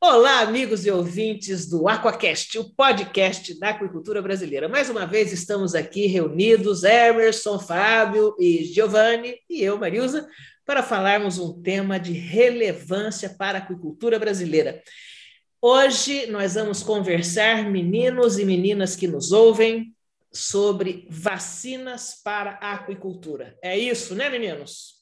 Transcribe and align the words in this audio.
Olá, 0.00 0.42
amigos 0.42 0.86
e 0.86 0.92
ouvintes 0.92 1.68
do 1.68 1.88
Aquacast, 1.88 2.56
o 2.56 2.72
podcast 2.72 3.58
da 3.58 3.70
aquicultura 3.70 4.22
brasileira. 4.22 4.68
Mais 4.68 4.88
uma 4.88 5.04
vez 5.04 5.32
estamos 5.32 5.74
aqui 5.74 6.06
reunidos, 6.06 6.84
Emerson, 6.84 7.58
Fábio 7.58 8.32
e 8.38 8.62
Giovanni, 8.62 9.40
e 9.50 9.60
eu, 9.60 9.76
Marilza, 9.76 10.28
para 10.64 10.84
falarmos 10.84 11.40
um 11.40 11.60
tema 11.60 11.98
de 11.98 12.12
relevância 12.12 13.28
para 13.28 13.58
a 13.58 13.60
aquicultura 13.60 14.20
brasileira. 14.20 14.80
Hoje 15.60 16.28
nós 16.28 16.54
vamos 16.54 16.80
conversar, 16.80 17.68
meninos 17.68 18.38
e 18.38 18.44
meninas 18.44 18.94
que 18.94 19.08
nos 19.08 19.32
ouvem, 19.32 19.92
sobre 20.30 21.08
vacinas 21.10 22.22
para 22.22 22.56
a 22.62 22.74
aquicultura. 22.74 23.58
É 23.60 23.76
isso, 23.76 24.14
né, 24.14 24.30
meninos? 24.30 25.00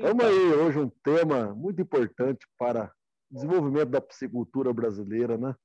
Vamos 0.00 0.24
aí, 0.24 0.52
hoje 0.54 0.78
um 0.78 0.90
tema 1.04 1.54
muito 1.54 1.82
importante 1.82 2.46
para 2.58 2.90
desenvolvimento 3.32 3.88
da 3.88 4.00
piscicultura 4.00 4.72
brasileira, 4.72 5.38
né? 5.38 5.56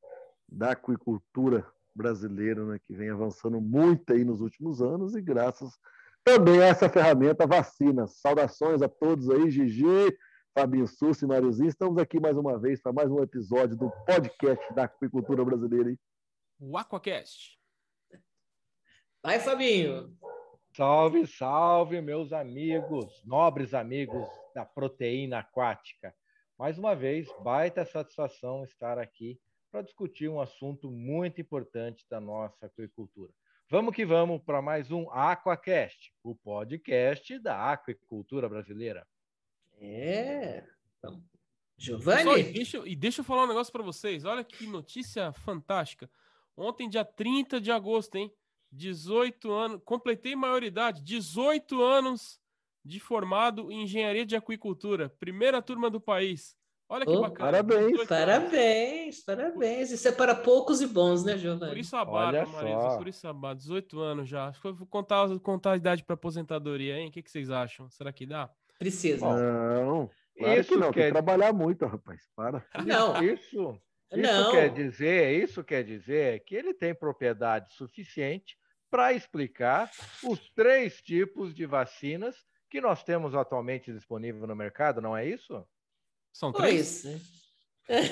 da 0.47 0.71
aquicultura 0.71 1.69
brasileira, 1.93 2.63
né? 2.65 2.79
que 2.87 2.93
vem 2.93 3.09
avançando 3.09 3.59
muito 3.59 4.13
aí 4.13 4.23
nos 4.23 4.39
últimos 4.39 4.81
anos 4.81 5.15
e 5.15 5.21
graças 5.21 5.77
também 6.23 6.61
a 6.61 6.67
essa 6.67 6.89
ferramenta 6.89 7.45
vacina. 7.45 8.07
Saudações 8.07 8.81
a 8.81 8.87
todos 8.87 9.29
aí, 9.29 9.51
Gigi, 9.51 10.17
Fabinho 10.57 10.87
Sussi 10.87 11.25
e 11.25 11.27
Mariozinho. 11.27 11.69
Estamos 11.69 11.97
aqui 11.97 12.19
mais 12.19 12.37
uma 12.37 12.57
vez 12.57 12.81
para 12.81 12.93
mais 12.93 13.11
um 13.11 13.21
episódio 13.21 13.75
do 13.75 13.91
podcast 14.05 14.73
da 14.73 14.85
aquicultura 14.85 15.43
brasileira. 15.43 15.91
Hein? 15.91 15.99
O 16.59 16.77
Aquacast. 16.77 17.57
Vai, 19.23 19.39
Fabinho. 19.39 20.15
Salve, 20.73 21.25
salve, 21.25 22.01
meus 22.01 22.31
amigos, 22.31 23.23
nobres 23.25 23.73
amigos 23.73 24.27
da 24.53 24.63
proteína 24.63 25.39
aquática. 25.39 26.13
Mais 26.57 26.75
uma 26.79 26.95
vez, 26.95 27.27
baita 27.43 27.85
satisfação 27.85 28.63
estar 28.63 28.97
aqui 28.97 29.39
para 29.71 29.83
discutir 29.83 30.27
um 30.27 30.41
assunto 30.41 30.89
muito 30.89 31.39
importante 31.39 32.03
da 32.09 32.19
nossa 32.19 32.65
aquicultura. 32.65 33.31
Vamos 33.69 33.93
que 33.93 34.03
vamos 34.03 34.41
para 34.41 34.59
mais 34.59 34.91
um 34.91 35.07
Aquacast, 35.11 36.11
o 36.23 36.33
podcast 36.33 37.37
da 37.37 37.71
aquicultura 37.71 38.49
brasileira. 38.49 39.07
É. 39.79 40.63
Então, 40.97 41.23
Giovanni? 41.77 42.39
e, 42.39 42.53
deixa, 42.53 42.77
e 42.87 42.95
deixa 42.95 43.21
eu 43.21 43.25
falar 43.25 43.43
um 43.43 43.49
negócio 43.49 43.71
para 43.71 43.83
vocês. 43.83 44.25
Olha 44.25 44.43
que 44.43 44.65
notícia 44.65 45.31
fantástica. 45.33 46.09
Ontem, 46.55 46.89
dia 46.89 47.05
30 47.05 47.61
de 47.61 47.71
agosto, 47.71 48.15
hein? 48.15 48.33
18 48.71 49.51
anos, 49.51 49.81
completei 49.85 50.35
maioridade, 50.35 51.03
18 51.03 51.83
anos 51.83 52.41
de 52.87 52.99
formado 52.99 53.71
em 53.71 53.83
engenharia 53.83 54.25
de 54.25 54.35
aquicultura, 54.35 55.09
primeira 55.19 55.61
turma 55.61 55.89
do 55.89 55.99
país. 55.99 56.55
Olha 56.89 57.05
que 57.05 57.11
oh, 57.11 57.19
bacana. 57.19 57.51
Parabéns, 57.51 58.07
parabéns, 58.07 59.23
parabéns. 59.25 59.91
Isso 59.91 60.07
é 60.07 60.11
para 60.11 60.33
poucos 60.33 60.79
e 60.79 60.87
bons, 60.87 61.23
né, 61.25 61.37
Giovanni? 61.37 61.71
Por 61.71 61.77
isso 61.77 61.97
a 61.97 62.05
barba, 62.05 62.45
Marisa, 62.45 62.97
por 62.97 63.07
isso 63.09 63.27
a 63.27 63.33
barba. 63.33 63.55
18 63.55 63.99
anos 63.99 64.29
já. 64.29 64.47
Acho 64.47 64.61
que 64.61 64.67
eu 64.67 64.73
vou 64.73 64.87
contar, 64.87 65.27
contar 65.39 65.73
a 65.73 65.77
idade 65.77 66.03
para 66.05 66.13
aposentadoria, 66.13 66.97
hein? 66.97 67.09
O 67.09 67.11
que, 67.11 67.21
que 67.21 67.29
vocês 67.29 67.49
acham? 67.49 67.89
Será 67.89 68.13
que 68.13 68.25
dá? 68.25 68.49
Precisa. 68.79 69.25
Não, 69.25 70.09
claro 70.37 70.59
isso 70.61 70.69
que 70.69 70.77
não. 70.77 70.91
Quer... 70.91 70.99
Tem 70.99 71.07
que 71.07 71.13
trabalhar 71.13 71.51
muito, 71.51 71.85
rapaz. 71.85 72.21
Para. 72.33 72.65
Não. 72.85 73.21
Isso, 73.21 73.81
isso 74.13 74.41
não. 74.41 74.51
quer 74.51 74.69
dizer, 74.69 75.43
isso 75.43 75.63
quer 75.65 75.83
dizer 75.83 76.41
que 76.45 76.55
ele 76.55 76.73
tem 76.73 76.95
propriedade 76.95 77.73
suficiente 77.73 78.57
para 78.89 79.11
explicar 79.11 79.91
os 80.23 80.49
três 80.51 81.01
tipos 81.01 81.53
de 81.53 81.65
vacinas 81.65 82.45
que 82.69 82.81
nós 82.81 83.03
temos 83.03 83.35
atualmente 83.35 83.91
disponível 83.91 84.45
no 84.47 84.55
mercado, 84.55 85.01
não 85.01 85.15
é 85.15 85.25
isso? 85.25 85.65
São 86.33 86.51
três? 86.51 87.03
Pois. 87.87 88.11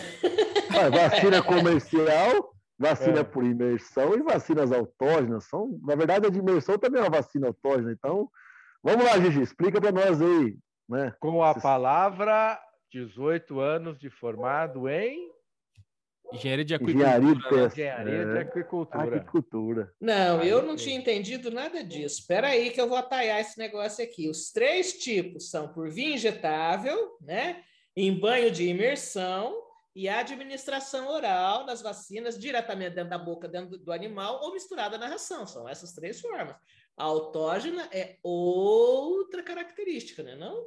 vacina 0.91 1.43
comercial, 1.43 2.55
vacina 2.77 3.19
é. 3.19 3.23
por 3.23 3.43
imersão 3.43 4.15
e 4.15 4.23
vacinas 4.23 4.71
autógenas. 4.71 5.45
São, 5.45 5.79
na 5.83 5.95
verdade, 5.95 6.27
a 6.27 6.29
de 6.29 6.39
imersão 6.39 6.77
também 6.77 7.01
é 7.01 7.03
uma 7.03 7.17
vacina 7.17 7.47
autógena. 7.47 7.91
Então, 7.91 8.29
vamos 8.81 9.05
lá, 9.05 9.19
Gigi, 9.19 9.41
explica 9.41 9.79
para 9.79 9.91
nós 9.91 10.21
aí. 10.21 10.57
Né? 10.87 11.13
Com 11.19 11.43
a 11.43 11.53
palavra 11.53 12.59
18 12.91 13.59
anos 13.59 13.99
de 13.99 14.09
formado 14.09 14.87
em 14.87 15.34
Engenharia 16.33 16.65
de 16.65 16.75
aquicultura. 16.75 17.17
Engenharia, 17.17 17.35
de, 17.35 17.55
né? 17.55 17.65
Engenharia 17.65 18.25
de 18.25 18.37
aquicultura. 18.39 19.17
aquicultura. 19.17 19.93
Não, 20.01 20.43
eu 20.43 20.61
não 20.61 20.75
tinha 20.75 20.95
entendido 20.95 21.51
nada 21.51 21.83
disso. 21.83 22.21
Espera 22.21 22.47
aí 22.47 22.71
que 22.71 22.81
eu 22.81 22.87
vou 22.89 22.97
atalhar 22.97 23.39
esse 23.39 23.57
negócio 23.57 24.03
aqui. 24.03 24.29
Os 24.29 24.51
três 24.51 24.93
tipos 24.93 25.49
são 25.49 25.67
por 25.67 25.89
via 25.89 26.15
injetável, 26.15 27.17
né? 27.21 27.63
em 27.95 28.19
banho 28.19 28.51
de 28.51 28.67
imersão 28.67 29.63
e 29.95 30.09
administração 30.09 31.07
oral 31.07 31.65
das 31.65 31.81
vacinas 31.81 32.37
diretamente 32.37 32.95
dentro 32.95 33.11
da 33.11 33.17
boca 33.17 33.47
dentro 33.47 33.77
do 33.77 33.91
animal 33.93 34.41
ou 34.41 34.53
misturada 34.53 34.97
na 34.97 35.07
ração. 35.07 35.47
São 35.47 35.67
essas 35.69 35.93
três 35.93 36.19
formas. 36.19 36.55
A 36.97 37.03
autógena 37.05 37.87
é 37.93 38.17
outra 38.21 39.41
característica, 39.41 40.21
né? 40.21 40.35
Não? 40.35 40.61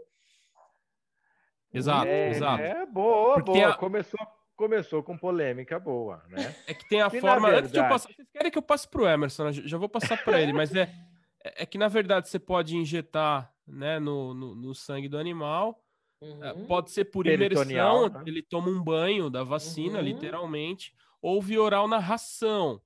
Exato, 1.72 2.06
é, 2.06 2.30
exato. 2.30 2.62
É 2.62 2.86
boa, 2.86 3.34
Porque 3.34 3.60
boa. 3.60 3.68
A... 3.68 3.76
Começou 3.76 4.18
começou 4.58 5.04
com 5.04 5.16
polêmica 5.16 5.78
boa, 5.78 6.20
né? 6.28 6.54
É 6.66 6.74
que 6.74 6.86
tem 6.88 7.00
a 7.00 7.08
que, 7.08 7.20
forma. 7.20 7.48
Verdade... 7.48 7.58
Antes 7.58 7.72
de 7.72 7.78
eu 7.78 7.88
passar, 7.88 8.12
vocês 8.12 8.28
querem 8.30 8.50
que 8.50 8.58
eu 8.58 8.62
passe 8.62 8.88
para 8.88 9.02
o 9.02 9.08
Emerson? 9.08 9.44
Né? 9.44 9.52
Já 9.52 9.78
vou 9.78 9.88
passar 9.88 10.22
para 10.22 10.42
ele, 10.42 10.52
mas 10.52 10.74
é, 10.74 10.92
é 11.42 11.64
que 11.64 11.78
na 11.78 11.86
verdade 11.86 12.28
você 12.28 12.40
pode 12.40 12.76
injetar 12.76 13.54
né, 13.64 14.00
no, 14.00 14.34
no, 14.34 14.54
no 14.56 14.74
sangue 14.74 15.08
do 15.08 15.16
animal. 15.16 15.80
É, 16.20 16.52
uhum. 16.52 16.66
Pode 16.66 16.90
ser 16.90 17.04
por 17.04 17.28
imersão, 17.28 18.08
né? 18.08 18.22
ele 18.26 18.42
toma 18.42 18.68
um 18.68 18.82
banho 18.82 19.30
da 19.30 19.44
vacina, 19.44 19.98
uhum. 19.98 20.04
literalmente, 20.04 20.92
ou 21.22 21.40
via 21.40 21.62
oral 21.62 21.86
na 21.86 22.00
ração. 22.00 22.82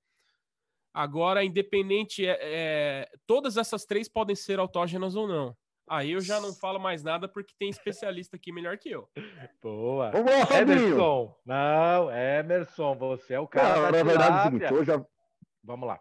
Agora, 0.93 1.43
independente, 1.43 2.27
é, 2.27 2.39
é, 2.43 3.11
todas 3.27 3.57
essas 3.57 3.87
três 3.87 4.11
podem 4.11 4.37
ser 4.37 4.59
autógenas 4.59 5.17
ou 5.17 5.27
não. 5.27 5.57
Aí 5.93 6.13
eu 6.13 6.23
já 6.23 6.41
não 6.41 6.55
falo 6.55 6.79
mais 6.79 7.03
nada 7.03 7.29
porque 7.29 7.53
tem 7.59 7.69
especialista 7.69 8.35
aqui 8.35 8.51
melhor 8.51 8.79
que 8.79 8.89
eu. 8.89 9.07
Boa. 9.63 10.11
Vamos 10.11 10.31
lá, 10.31 10.59
Emerson. 10.59 11.37
Não, 11.45 12.11
Emerson, 12.11 12.95
você 12.97 13.35
é 13.35 13.39
o 13.39 13.47
cara. 13.47 13.75
Não, 13.75 13.83
na 13.83 14.03
verdade 14.03 14.37
é 14.37 14.41
o 14.41 14.45
seguinte, 14.45 14.73
hoje 14.73 14.85
já... 14.87 15.05
Vamos 15.63 15.87
lá. 15.87 16.01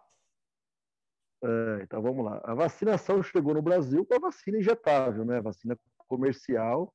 É, 1.44 1.84
então 1.84 2.02
vamos 2.02 2.24
lá. 2.24 2.40
A 2.46 2.54
vacinação 2.54 3.22
chegou 3.22 3.54
no 3.54 3.62
Brasil 3.62 4.06
com 4.06 4.16
a 4.16 4.20
vacina 4.20 4.60
injetável, 4.60 5.26
né? 5.26 5.42
Vacina 5.42 5.78
comercial, 6.08 6.94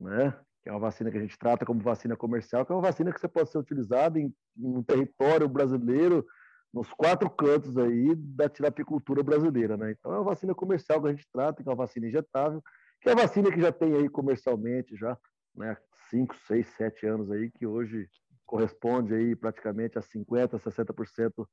né? 0.00 0.32
Que 0.62 0.68
é 0.68 0.72
uma 0.72 0.78
vacina 0.78 1.10
que 1.10 1.18
a 1.18 1.22
gente 1.22 1.36
trata 1.36 1.66
como 1.66 1.80
vacina 1.80 2.16
comercial, 2.16 2.64
que 2.64 2.70
é 2.70 2.74
uma 2.76 2.82
vacina 2.82 3.12
que 3.12 3.18
você 3.18 3.26
pode 3.26 3.50
ser 3.50 3.58
utilizada 3.58 4.16
em, 4.16 4.32
em 4.56 4.76
um 4.76 4.82
território 4.84 5.48
brasileiro 5.48 6.24
nos 6.72 6.92
quatro 6.92 7.28
cantos 7.28 7.76
aí 7.76 8.14
da 8.14 8.48
tirapicultura 8.48 9.22
brasileira, 9.22 9.76
né? 9.76 9.92
Então 9.92 10.12
é 10.12 10.16
uma 10.16 10.24
vacina 10.24 10.54
comercial 10.54 11.00
que 11.02 11.08
a 11.08 11.10
gente 11.10 11.28
trata, 11.30 11.62
que 11.62 11.68
é 11.68 11.72
uma 11.72 11.76
vacina 11.76 12.06
injetável, 12.06 12.62
que 13.00 13.08
é 13.08 13.12
a 13.12 13.16
vacina 13.16 13.52
que 13.52 13.60
já 13.60 13.70
tem 13.70 13.94
aí 13.94 14.08
comercialmente 14.08 14.96
já, 14.96 15.18
né? 15.54 15.76
Cinco, 16.08 16.34
seis, 16.46 16.66
sete 16.76 17.06
anos 17.06 17.30
aí, 17.30 17.50
que 17.50 17.66
hoje 17.66 18.08
corresponde 18.46 19.14
aí 19.14 19.34
praticamente 19.34 19.98
a 19.98 20.02
50, 20.02 20.58
60% 20.58 21.46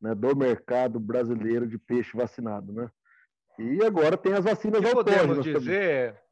né, 0.00 0.14
do 0.14 0.36
mercado 0.36 1.00
brasileiro 1.00 1.66
de 1.66 1.78
peixe 1.78 2.16
vacinado, 2.16 2.72
né? 2.72 2.90
E 3.58 3.84
agora 3.84 4.16
tem 4.16 4.32
as 4.32 4.44
vacinas 4.44 4.80
que 4.80 4.90
podemos 4.90 5.42
dizer, 5.42 6.12
também. 6.12 6.23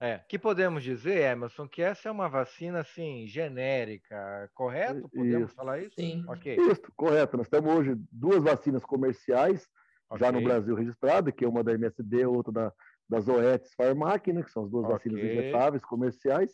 É, 0.00 0.18
que 0.28 0.38
podemos 0.38 0.84
dizer, 0.84 1.32
Emerson, 1.32 1.66
que 1.66 1.82
essa 1.82 2.08
é 2.08 2.12
uma 2.12 2.28
vacina 2.28 2.80
assim 2.80 3.26
genérica, 3.26 4.48
correto? 4.54 5.08
Podemos 5.08 5.48
isso. 5.48 5.54
falar 5.56 5.80
isso? 5.80 5.94
Sim. 5.98 6.24
Ok. 6.28 6.56
Isso, 6.56 6.82
correto. 6.96 7.36
Nós 7.36 7.48
temos 7.48 7.74
hoje 7.74 7.96
duas 8.12 8.42
vacinas 8.44 8.84
comerciais 8.84 9.68
okay. 10.08 10.24
já 10.24 10.30
no 10.30 10.40
Brasil 10.40 10.76
registradas, 10.76 11.34
que 11.34 11.44
é 11.44 11.48
uma 11.48 11.64
da 11.64 11.72
MSD, 11.72 12.26
outra 12.26 12.52
da, 12.52 12.72
das 13.08 13.24
Zoetis 13.24 13.74
Pharmac, 13.74 14.32
né, 14.32 14.44
que 14.44 14.52
são 14.52 14.64
as 14.64 14.70
duas 14.70 14.84
okay. 14.84 14.96
vacinas 14.96 15.20
injetáveis 15.20 15.84
comerciais. 15.84 16.52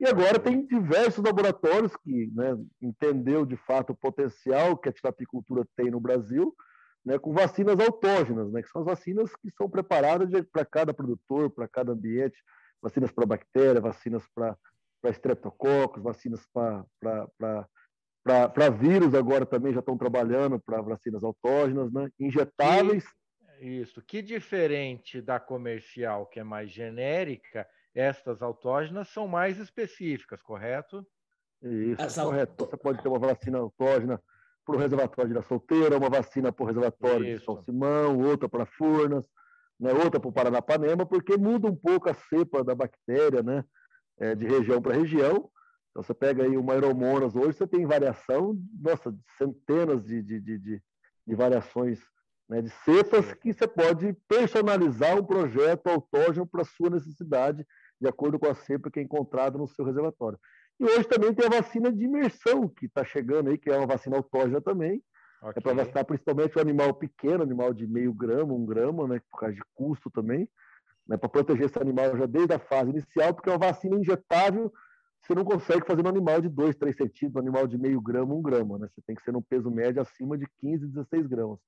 E 0.00 0.06
agora 0.06 0.38
tem 0.38 0.66
diversos 0.66 1.22
laboratórios 1.22 1.94
que 1.98 2.30
né, 2.34 2.56
entendeu 2.80 3.44
de 3.44 3.56
fato 3.58 3.90
o 3.90 3.96
potencial 3.96 4.74
que 4.74 4.88
a 4.88 4.92
tirapicultura 4.92 5.66
tem 5.76 5.90
no 5.90 6.00
Brasil, 6.00 6.54
né, 7.04 7.18
com 7.18 7.34
vacinas 7.34 7.78
autógenas, 7.78 8.50
né, 8.50 8.62
que 8.62 8.68
são 8.68 8.80
as 8.80 8.86
vacinas 8.86 9.36
que 9.36 9.50
são 9.50 9.68
preparadas 9.68 10.30
para 10.50 10.64
cada 10.64 10.94
produtor, 10.94 11.50
para 11.50 11.68
cada 11.68 11.92
ambiente 11.92 12.36
vacinas 12.82 13.10
para 13.12 13.26
bactéria, 13.26 13.80
vacinas 13.80 14.26
para 14.34 14.56
estreptococos, 15.04 16.02
vacinas 16.02 16.46
para 16.52 16.84
vírus 18.70 19.14
agora 19.14 19.46
também 19.46 19.72
já 19.72 19.80
estão 19.80 19.96
trabalhando 19.96 20.58
para 20.58 20.80
vacinas 20.82 21.22
autógenas, 21.22 21.92
né? 21.92 22.10
injetáveis. 22.18 23.04
isso. 23.60 24.02
Que 24.02 24.20
diferente 24.22 25.20
da 25.20 25.38
comercial, 25.38 26.26
que 26.26 26.40
é 26.40 26.44
mais 26.44 26.70
genérica, 26.70 27.66
estas 27.94 28.42
autógenas 28.42 29.08
são 29.08 29.26
mais 29.26 29.58
específicas, 29.58 30.42
correto? 30.42 31.06
Isso, 31.62 32.02
As 32.02 32.14
correto. 32.14 32.66
Você 32.66 32.76
pode 32.76 33.02
ter 33.02 33.08
uma 33.08 33.18
vacina 33.18 33.58
autógena 33.58 34.20
para 34.64 34.74
o 34.74 34.78
reservatório 34.78 35.32
de 35.32 35.46
solteira, 35.46 35.96
uma 35.96 36.10
vacina 36.10 36.52
para 36.52 36.64
o 36.64 36.66
reservatório 36.66 37.24
Isso. 37.24 37.38
de 37.38 37.44
São 37.44 37.62
Simão, 37.62 38.18
outra 38.18 38.48
para 38.48 38.66
Furnas, 38.66 39.26
né, 39.78 39.92
outra 39.92 40.18
para 40.18 40.28
o 40.28 40.32
Paranapanema, 40.32 41.04
porque 41.04 41.36
muda 41.36 41.68
um 41.68 41.76
pouco 41.76 42.08
a 42.08 42.14
cepa 42.14 42.64
da 42.64 42.74
bactéria, 42.74 43.42
né, 43.42 43.64
é, 44.18 44.34
de 44.34 44.46
região 44.46 44.80
para 44.80 44.94
região. 44.94 45.50
Então 45.90 46.02
você 46.02 46.14
pega 46.14 46.42
aí 46.42 46.56
uma 46.56 46.74
Aeromonas, 46.74 47.36
hoje 47.36 47.58
você 47.58 47.66
tem 47.66 47.86
variação, 47.86 48.58
nossa, 48.80 49.14
centenas 49.38 50.04
de, 50.04 50.22
de, 50.22 50.40
de, 50.40 50.58
de, 50.58 50.82
de 51.26 51.34
variações 51.34 52.00
né, 52.48 52.62
de 52.62 52.70
cepas 52.70 53.32
que 53.34 53.52
você 53.52 53.66
pode 53.66 54.14
personalizar 54.28 55.18
um 55.18 55.24
projeto 55.24 55.88
autógeno 55.88 56.46
para 56.46 56.64
sua 56.64 56.90
necessidade, 56.90 57.66
de 58.00 58.08
acordo 58.08 58.38
com 58.38 58.46
a 58.46 58.54
cepa 58.54 58.90
que 58.90 59.00
é 59.00 59.02
encontrada 59.02 59.58
no 59.58 59.66
seu 59.66 59.84
reservatório. 59.84 60.38
E 60.78 60.84
hoje 60.84 61.04
também 61.04 61.32
tem 61.32 61.46
a 61.46 61.60
vacina 61.62 61.90
de 61.90 62.04
imersão, 62.04 62.68
que 62.68 62.86
está 62.86 63.02
chegando 63.02 63.48
aí, 63.48 63.56
que 63.56 63.70
é 63.70 63.76
uma 63.76 63.86
vacina 63.86 64.16
autógena 64.16 64.60
também. 64.60 65.02
Okay. 65.46 65.60
É 65.60 65.60
para 65.60 65.74
vacinar 65.74 66.04
principalmente 66.04 66.58
o 66.58 66.60
animal 66.60 66.92
pequeno, 66.94 67.42
animal 67.42 67.72
de 67.72 67.86
meio 67.86 68.12
grama, 68.12 68.52
um 68.52 68.66
grama, 68.66 69.06
né, 69.06 69.20
por 69.30 69.38
causa 69.38 69.54
de 69.54 69.62
custo 69.74 70.10
também, 70.10 70.48
né, 71.06 71.16
para 71.16 71.28
proteger 71.28 71.66
esse 71.66 71.78
animal 71.78 72.16
já 72.18 72.26
desde 72.26 72.52
a 72.52 72.58
fase 72.58 72.90
inicial, 72.90 73.32
porque 73.32 73.48
é 73.48 73.52
uma 73.52 73.58
vacina 73.58 73.96
injetável, 73.96 74.72
você 75.22 75.34
não 75.34 75.44
consegue 75.44 75.86
fazer 75.86 76.02
no 76.02 76.08
animal 76.08 76.40
de 76.40 76.48
2, 76.48 76.74
3 76.74 76.96
centímetros, 76.96 77.34
no 77.34 77.40
animal 77.40 77.66
de 77.66 77.78
meio 77.78 78.00
grama, 78.00 78.34
um 78.34 78.42
grama, 78.42 78.78
né? 78.78 78.88
Você 78.92 79.00
tem 79.06 79.14
que 79.14 79.22
ser 79.22 79.32
num 79.32 79.42
peso 79.42 79.70
médio 79.70 80.02
acima 80.02 80.36
de 80.36 80.46
15, 80.60 80.86
16 80.86 81.26
gramas. 81.26 81.58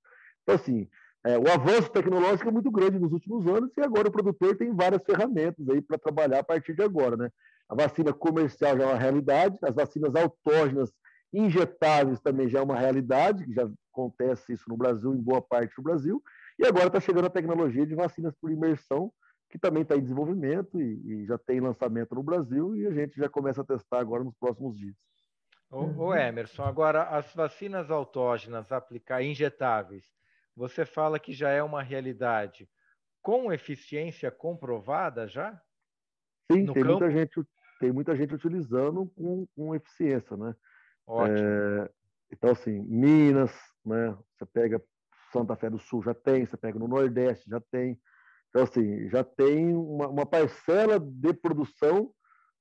Então, 0.42 0.54
assim, 0.54 0.88
é, 1.24 1.36
o 1.38 1.48
avanço 1.48 1.90
tecnológico 1.90 2.48
é 2.48 2.52
muito 2.52 2.70
grande 2.70 2.98
nos 2.98 3.12
últimos 3.12 3.46
anos 3.46 3.70
e 3.76 3.80
agora 3.80 4.08
o 4.08 4.12
produtor 4.12 4.56
tem 4.56 4.74
várias 4.74 5.02
ferramentas 5.02 5.68
aí 5.68 5.80
para 5.80 5.98
trabalhar 5.98 6.40
a 6.40 6.44
partir 6.44 6.74
de 6.74 6.82
agora, 6.82 7.16
né? 7.16 7.30
A 7.68 7.74
vacina 7.74 8.12
comercial 8.12 8.76
já 8.76 8.84
é 8.84 8.86
uma 8.86 8.98
realidade, 8.98 9.58
as 9.62 9.74
vacinas 9.74 10.14
autógenas 10.14 10.92
injetáveis 11.32 12.20
também 12.20 12.48
já 12.48 12.60
é 12.60 12.62
uma 12.62 12.78
realidade, 12.78 13.44
que 13.44 13.52
já 13.52 13.68
acontece 13.92 14.52
isso 14.52 14.64
no 14.68 14.76
Brasil, 14.76 15.14
em 15.14 15.20
boa 15.20 15.42
parte 15.42 15.74
do 15.76 15.82
Brasil, 15.82 16.22
e 16.58 16.66
agora 16.66 16.86
está 16.86 17.00
chegando 17.00 17.26
a 17.26 17.30
tecnologia 17.30 17.86
de 17.86 17.94
vacinas 17.94 18.34
por 18.40 18.50
imersão, 18.50 19.12
que 19.50 19.58
também 19.58 19.82
está 19.82 19.96
em 19.96 20.02
desenvolvimento 20.02 20.80
e, 20.80 21.22
e, 21.22 21.26
já 21.26 21.38
tem 21.38 21.60
lançamento 21.60 22.14
no 22.14 22.22
Brasil, 22.22 22.76
e 22.76 22.86
a 22.86 22.92
gente 22.92 23.16
já 23.16 23.28
começa 23.28 23.62
a 23.62 23.64
testar 23.64 24.00
agora 24.00 24.24
nos 24.24 24.36
próximos 24.36 24.76
dias. 24.76 24.94
O, 25.70 26.14
Emerson, 26.14 26.64
agora 26.64 27.02
as 27.04 27.32
vacinas 27.34 27.90
autógenas 27.90 28.72
aplicar 28.72 29.22
injetáveis, 29.22 30.04
você 30.56 30.84
fala 30.86 31.18
que 31.18 31.32
já 31.32 31.50
é 31.50 31.62
uma 31.62 31.82
realidade 31.82 32.68
com 33.20 33.52
eficiência 33.52 34.30
comprovada 34.30 35.28
já? 35.28 35.52
Sim, 36.50 36.64
tem 36.64 36.74
campo? 36.74 36.86
muita, 36.86 37.10
gente, 37.10 37.44
tem 37.78 37.92
muita 37.92 38.16
gente 38.16 38.34
utilizando 38.34 39.06
com, 39.14 39.46
com 39.54 39.74
eficiência, 39.74 40.36
né? 40.36 40.54
Ótimo. 41.08 41.38
É, 41.38 41.90
então, 42.30 42.50
assim, 42.50 42.80
Minas, 42.82 43.52
né? 43.84 44.16
Você 44.36 44.44
pega 44.44 44.82
Santa 45.32 45.56
Fé 45.56 45.70
do 45.70 45.78
Sul, 45.78 46.02
já 46.02 46.12
tem, 46.12 46.44
você 46.44 46.56
pega 46.56 46.78
no 46.78 46.86
Nordeste, 46.86 47.48
já 47.48 47.60
tem. 47.60 47.98
Então, 48.50 48.62
assim, 48.62 49.08
já 49.08 49.24
tem 49.24 49.74
uma, 49.74 50.08
uma 50.08 50.26
parcela 50.26 51.00
de 51.00 51.32
produção, 51.32 52.12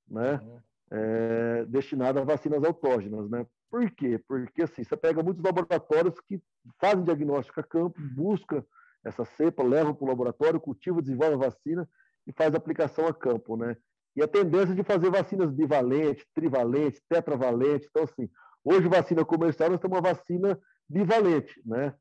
né? 0.08 0.40
Uhum. 0.42 0.60
É, 0.90 1.66
destinada 1.66 2.22
a 2.22 2.24
vacinas 2.24 2.64
autógenas, 2.64 3.30
né? 3.30 3.46
Por 3.70 3.92
quê? 3.92 4.18
Porque 4.26 4.64
assim, 4.64 4.84
você 4.84 4.96
pega 4.96 5.22
muitos 5.22 5.44
laboratórios 5.44 6.18
que 6.22 6.42
fazem 6.80 7.04
diagnóstico 7.04 7.60
a 7.60 7.64
campo, 7.64 8.00
busca 8.16 8.66
essa 9.04 9.26
cepa, 9.26 9.64
leva 9.64 9.94
para 9.94 10.06
o 10.06 10.08
laboratório, 10.08 10.62
cultiva, 10.62 11.02
desenvolve 11.02 11.36
a 11.36 11.50
vacina 11.50 11.90
e 12.26 12.32
faz 12.32 12.56
aplicação 12.56 13.06
a 13.06 13.14
campo, 13.14 13.58
né? 13.58 13.76
E 14.18 14.24
a 14.24 14.28
tendência 14.28 14.74
de 14.74 14.84
fazer 14.84 15.12
vacinas 15.12 15.52
bivalentes, 15.52 16.26
trivalentes, 16.34 17.00
tetravalentes. 17.08 17.88
Então, 17.88 18.04
assim, 18.04 18.28
hoje 18.64 18.88
vacina 18.88 19.24
comercial 19.24 19.70
nós 19.70 19.80
temos 19.80 19.96
uma 19.96 20.02
vacina 20.02 20.60
bivalente, 20.90 21.62
né? 21.64 21.94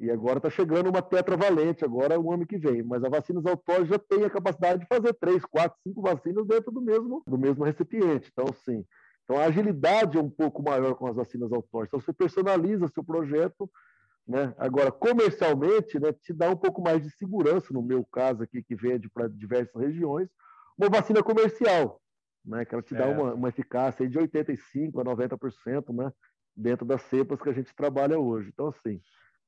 E 0.00 0.10
agora 0.10 0.38
está 0.38 0.50
chegando 0.50 0.90
uma 0.90 1.00
tetravalente, 1.00 1.84
agora 1.84 2.18
o 2.18 2.32
ano 2.32 2.44
que 2.44 2.58
vem. 2.58 2.82
Mas 2.82 3.04
a 3.04 3.08
vacinas 3.08 3.46
autógenas 3.46 3.88
já 3.88 3.98
tem 4.00 4.24
a 4.24 4.30
capacidade 4.30 4.80
de 4.80 4.88
fazer 4.88 5.12
três, 5.14 5.44
quatro, 5.44 5.78
cinco 5.86 6.02
vacinas 6.02 6.44
dentro 6.44 6.72
do 6.72 6.80
mesmo, 6.80 7.22
do 7.24 7.38
mesmo 7.38 7.62
recipiente. 7.62 8.28
Então, 8.32 8.46
sim. 8.64 8.84
Então, 9.22 9.38
a 9.38 9.44
agilidade 9.44 10.18
é 10.18 10.20
um 10.20 10.30
pouco 10.30 10.60
maior 10.64 10.96
com 10.96 11.06
as 11.06 11.14
vacinas 11.14 11.52
autógenas. 11.52 11.88
Então, 11.88 12.00
você 12.00 12.12
personaliza 12.12 12.88
seu 12.88 13.04
projeto. 13.04 13.70
Né? 14.26 14.52
Agora, 14.58 14.90
comercialmente, 14.90 16.00
né, 16.00 16.12
te 16.12 16.32
dá 16.32 16.50
um 16.50 16.56
pouco 16.56 16.82
mais 16.82 17.00
de 17.00 17.10
segurança, 17.10 17.72
no 17.72 17.82
meu 17.82 18.04
caso 18.04 18.42
aqui, 18.42 18.60
que 18.60 18.74
vende 18.74 19.08
para 19.08 19.28
diversas 19.28 19.80
regiões, 19.80 20.28
uma 20.80 20.88
vacina 20.88 21.22
comercial, 21.22 22.00
né, 22.44 22.64
que 22.64 22.74
ela 22.74 22.82
te 22.82 22.94
é. 22.94 22.98
dá 22.98 23.08
uma, 23.08 23.34
uma 23.34 23.48
eficácia 23.48 24.08
de 24.08 24.18
85% 24.18 25.00
a 25.00 25.04
90% 25.04 25.94
né, 25.94 26.12
dentro 26.56 26.86
das 26.86 27.02
cepas 27.02 27.40
que 27.40 27.48
a 27.48 27.52
gente 27.52 27.74
trabalha 27.74 28.18
hoje. 28.18 28.50
Então, 28.52 28.68
assim, 28.68 29.00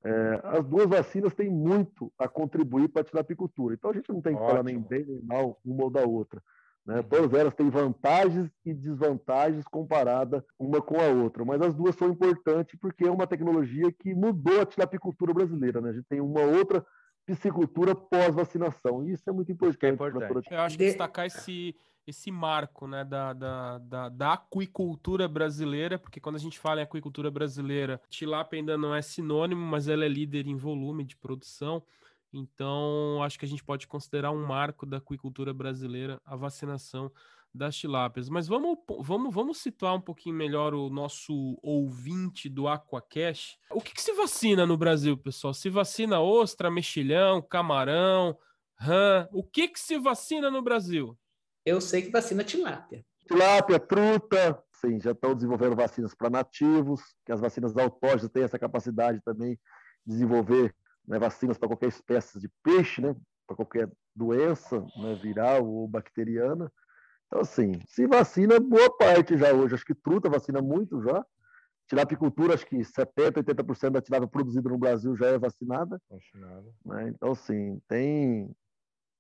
é, 0.05 0.41
as 0.45 0.65
duas 0.67 0.87
vacinas 0.87 1.35
têm 1.35 1.49
muito 1.49 2.13
a 2.19 2.29
contribuir 2.29 2.89
para 2.89 3.03
a 3.03 3.05
tilapicultura. 3.05 3.75
Então, 3.75 3.91
a 3.91 3.95
gente 3.95 4.13
não 4.13 4.21
tem 4.21 4.35
que 4.35 4.41
Ótimo. 4.41 4.51
falar 4.51 4.63
nem 4.65 4.79
bem 4.79 5.05
nem 5.07 5.23
mal 5.23 5.59
uma 5.65 5.85
ou 5.85 5.91
da 5.91 6.03
outra. 6.03 6.43
Né? 6.85 6.97
Uhum. 6.97 7.03
Todas 7.05 7.33
elas 7.33 7.55
têm 7.55 7.71
vantagens 7.71 8.51
e 8.65 8.75
desvantagens 8.75 9.65
comparada 9.69 10.45
uma 10.59 10.83
com 10.83 11.01
a 11.01 11.07
outra, 11.07 11.45
mas 11.45 11.63
as 11.63 11.75
duas 11.75 11.95
são 11.95 12.09
importantes 12.09 12.77
porque 12.81 13.05
é 13.05 13.11
uma 13.11 13.27
tecnologia 13.27 13.91
que 13.93 14.15
mudou 14.15 14.61
a 14.61 14.67
tilapicultura 14.67 15.33
brasileira. 15.33 15.81
Né? 15.81 15.91
A 15.91 15.93
gente 15.93 16.09
tem 16.09 16.21
uma 16.21 16.43
outra 16.43 16.85
piscicultura 17.27 17.95
pós-vacinação, 17.95 19.05
e 19.05 19.13
isso 19.13 19.29
é 19.29 19.33
muito 19.33 19.53
importante. 19.53 19.85
É 19.85 19.95
importante. 19.95 20.49
Eu 20.51 20.61
acho 20.61 20.77
que 20.77 20.85
destacar 20.85 21.27
esse, 21.27 21.75
esse 22.07 22.31
marco 22.31 22.87
né, 22.87 23.05
da, 23.05 23.33
da, 23.33 23.79
da, 23.79 24.09
da, 24.09 24.33
aquicultura 24.33 25.29
brasileira, 25.29 25.99
porque 25.99 26.21
quando 26.21 26.37
a 26.37 26.41
gente 26.41 26.59
fala 26.59 26.81
em 26.81 26.85
aquicultura 26.85 27.31
brasileira, 27.31 28.01
tilápia 28.09 28.59
ainda 28.59 28.77
não 28.77 28.95
é 28.95 29.03
sinônimo, 29.03 29.65
mas 29.65 29.89
ela 29.89 30.05
é 30.05 30.09
líder 30.09 30.47
em 30.47 30.57
volume 30.57 31.05
de 31.05 31.17
produção. 31.17 31.83
Então, 32.33 33.23
acho 33.23 33.39
que 33.39 33.45
a 33.45 33.49
gente 33.49 33.63
pode 33.63 33.87
considerar 33.87 34.31
um 34.31 34.45
marco 34.47 34.87
da 34.87 34.97
aquicultura 34.97 35.53
brasileira 35.53 36.21
a 36.25 36.35
vacinação 36.35 37.13
das 37.55 37.77
tilápias. 37.77 38.29
Mas 38.29 38.47
vamos, 38.47 38.79
vamos, 39.01 39.35
vamos 39.35 39.59
situar 39.59 39.95
um 39.95 40.01
pouquinho 40.01 40.35
melhor 40.35 40.75
o 40.75 40.89
nosso 40.89 41.59
ouvinte 41.63 42.49
do 42.49 42.69
Aquacash. 42.69 43.59
O 43.71 43.81
que, 43.81 43.95
que 43.95 44.03
se 44.03 44.13
vacina 44.13 44.67
no 44.67 44.77
Brasil, 44.77 45.17
pessoal? 45.17 45.53
Se 45.53 45.69
vacina 45.69 46.21
ostra, 46.21 46.71
mexilhão, 46.71 47.43
camarão, 47.43 48.37
rã. 48.77 49.29
O 49.33 49.45
que, 49.45 49.69
que 49.69 49.81
se 49.81 49.99
vacina 49.99 50.51
no 50.51 50.63
Brasil? 50.63 51.17
Eu 51.65 51.81
sei 51.81 52.03
que 52.03 52.11
vacina 52.11 52.43
tilápia. 52.43 53.05
Tilápia, 53.27 53.79
truta, 53.79 54.63
sim, 54.73 55.01
já 55.01 55.13
estão 55.13 55.35
desenvolvendo 55.35 55.77
vacinas 55.77 56.15
para 56.15 56.29
nativos, 56.29 57.01
que 57.25 57.33
as 57.33 57.41
vacinas 57.41 57.77
autógenas 57.77 58.31
têm 58.31 58.43
essa 58.43 58.59
capacidade 58.59 59.21
também 59.25 59.59
de 60.05 60.13
desenvolver 60.15 60.75
né, 61.07 61.19
vacinas 61.19 61.57
para 61.57 61.69
qualquer 61.69 61.89
espécie 61.89 62.41
de 62.41 62.51
peixe, 62.63 63.01
né, 63.01 63.15
para 63.47 63.57
qualquer 63.57 63.91
doença 64.15 64.81
né, 64.97 65.15
viral 65.23 65.65
ou 65.65 65.87
bacteriana. 65.87 66.71
Então, 67.33 67.41
assim, 67.41 67.73
se 67.87 68.07
vacina 68.07 68.61
boa 68.61 68.95
parte 68.95 69.39
já 69.39 69.55
hoje. 69.55 69.75
Acho 69.75 69.87
que 69.87 69.95
truta 69.95 70.29
vacina 70.29 70.61
muito 70.61 71.03
já. 71.03 71.25
Tilapicultura, 71.89 72.53
acho 72.53 72.67
que 72.67 72.77
70%, 72.77 73.43
80% 73.43 73.91
da 73.91 74.03
tilápia 74.03 74.29
produzida 74.29 74.69
no 74.69 74.77
Brasil 74.77 75.17
já 75.17 75.29
é 75.29 75.39
vacinada. 75.39 75.99
Vacinada. 76.11 76.71
Né? 76.85 77.09
Então, 77.09 77.33
assim, 77.33 77.81
tem, 77.89 78.55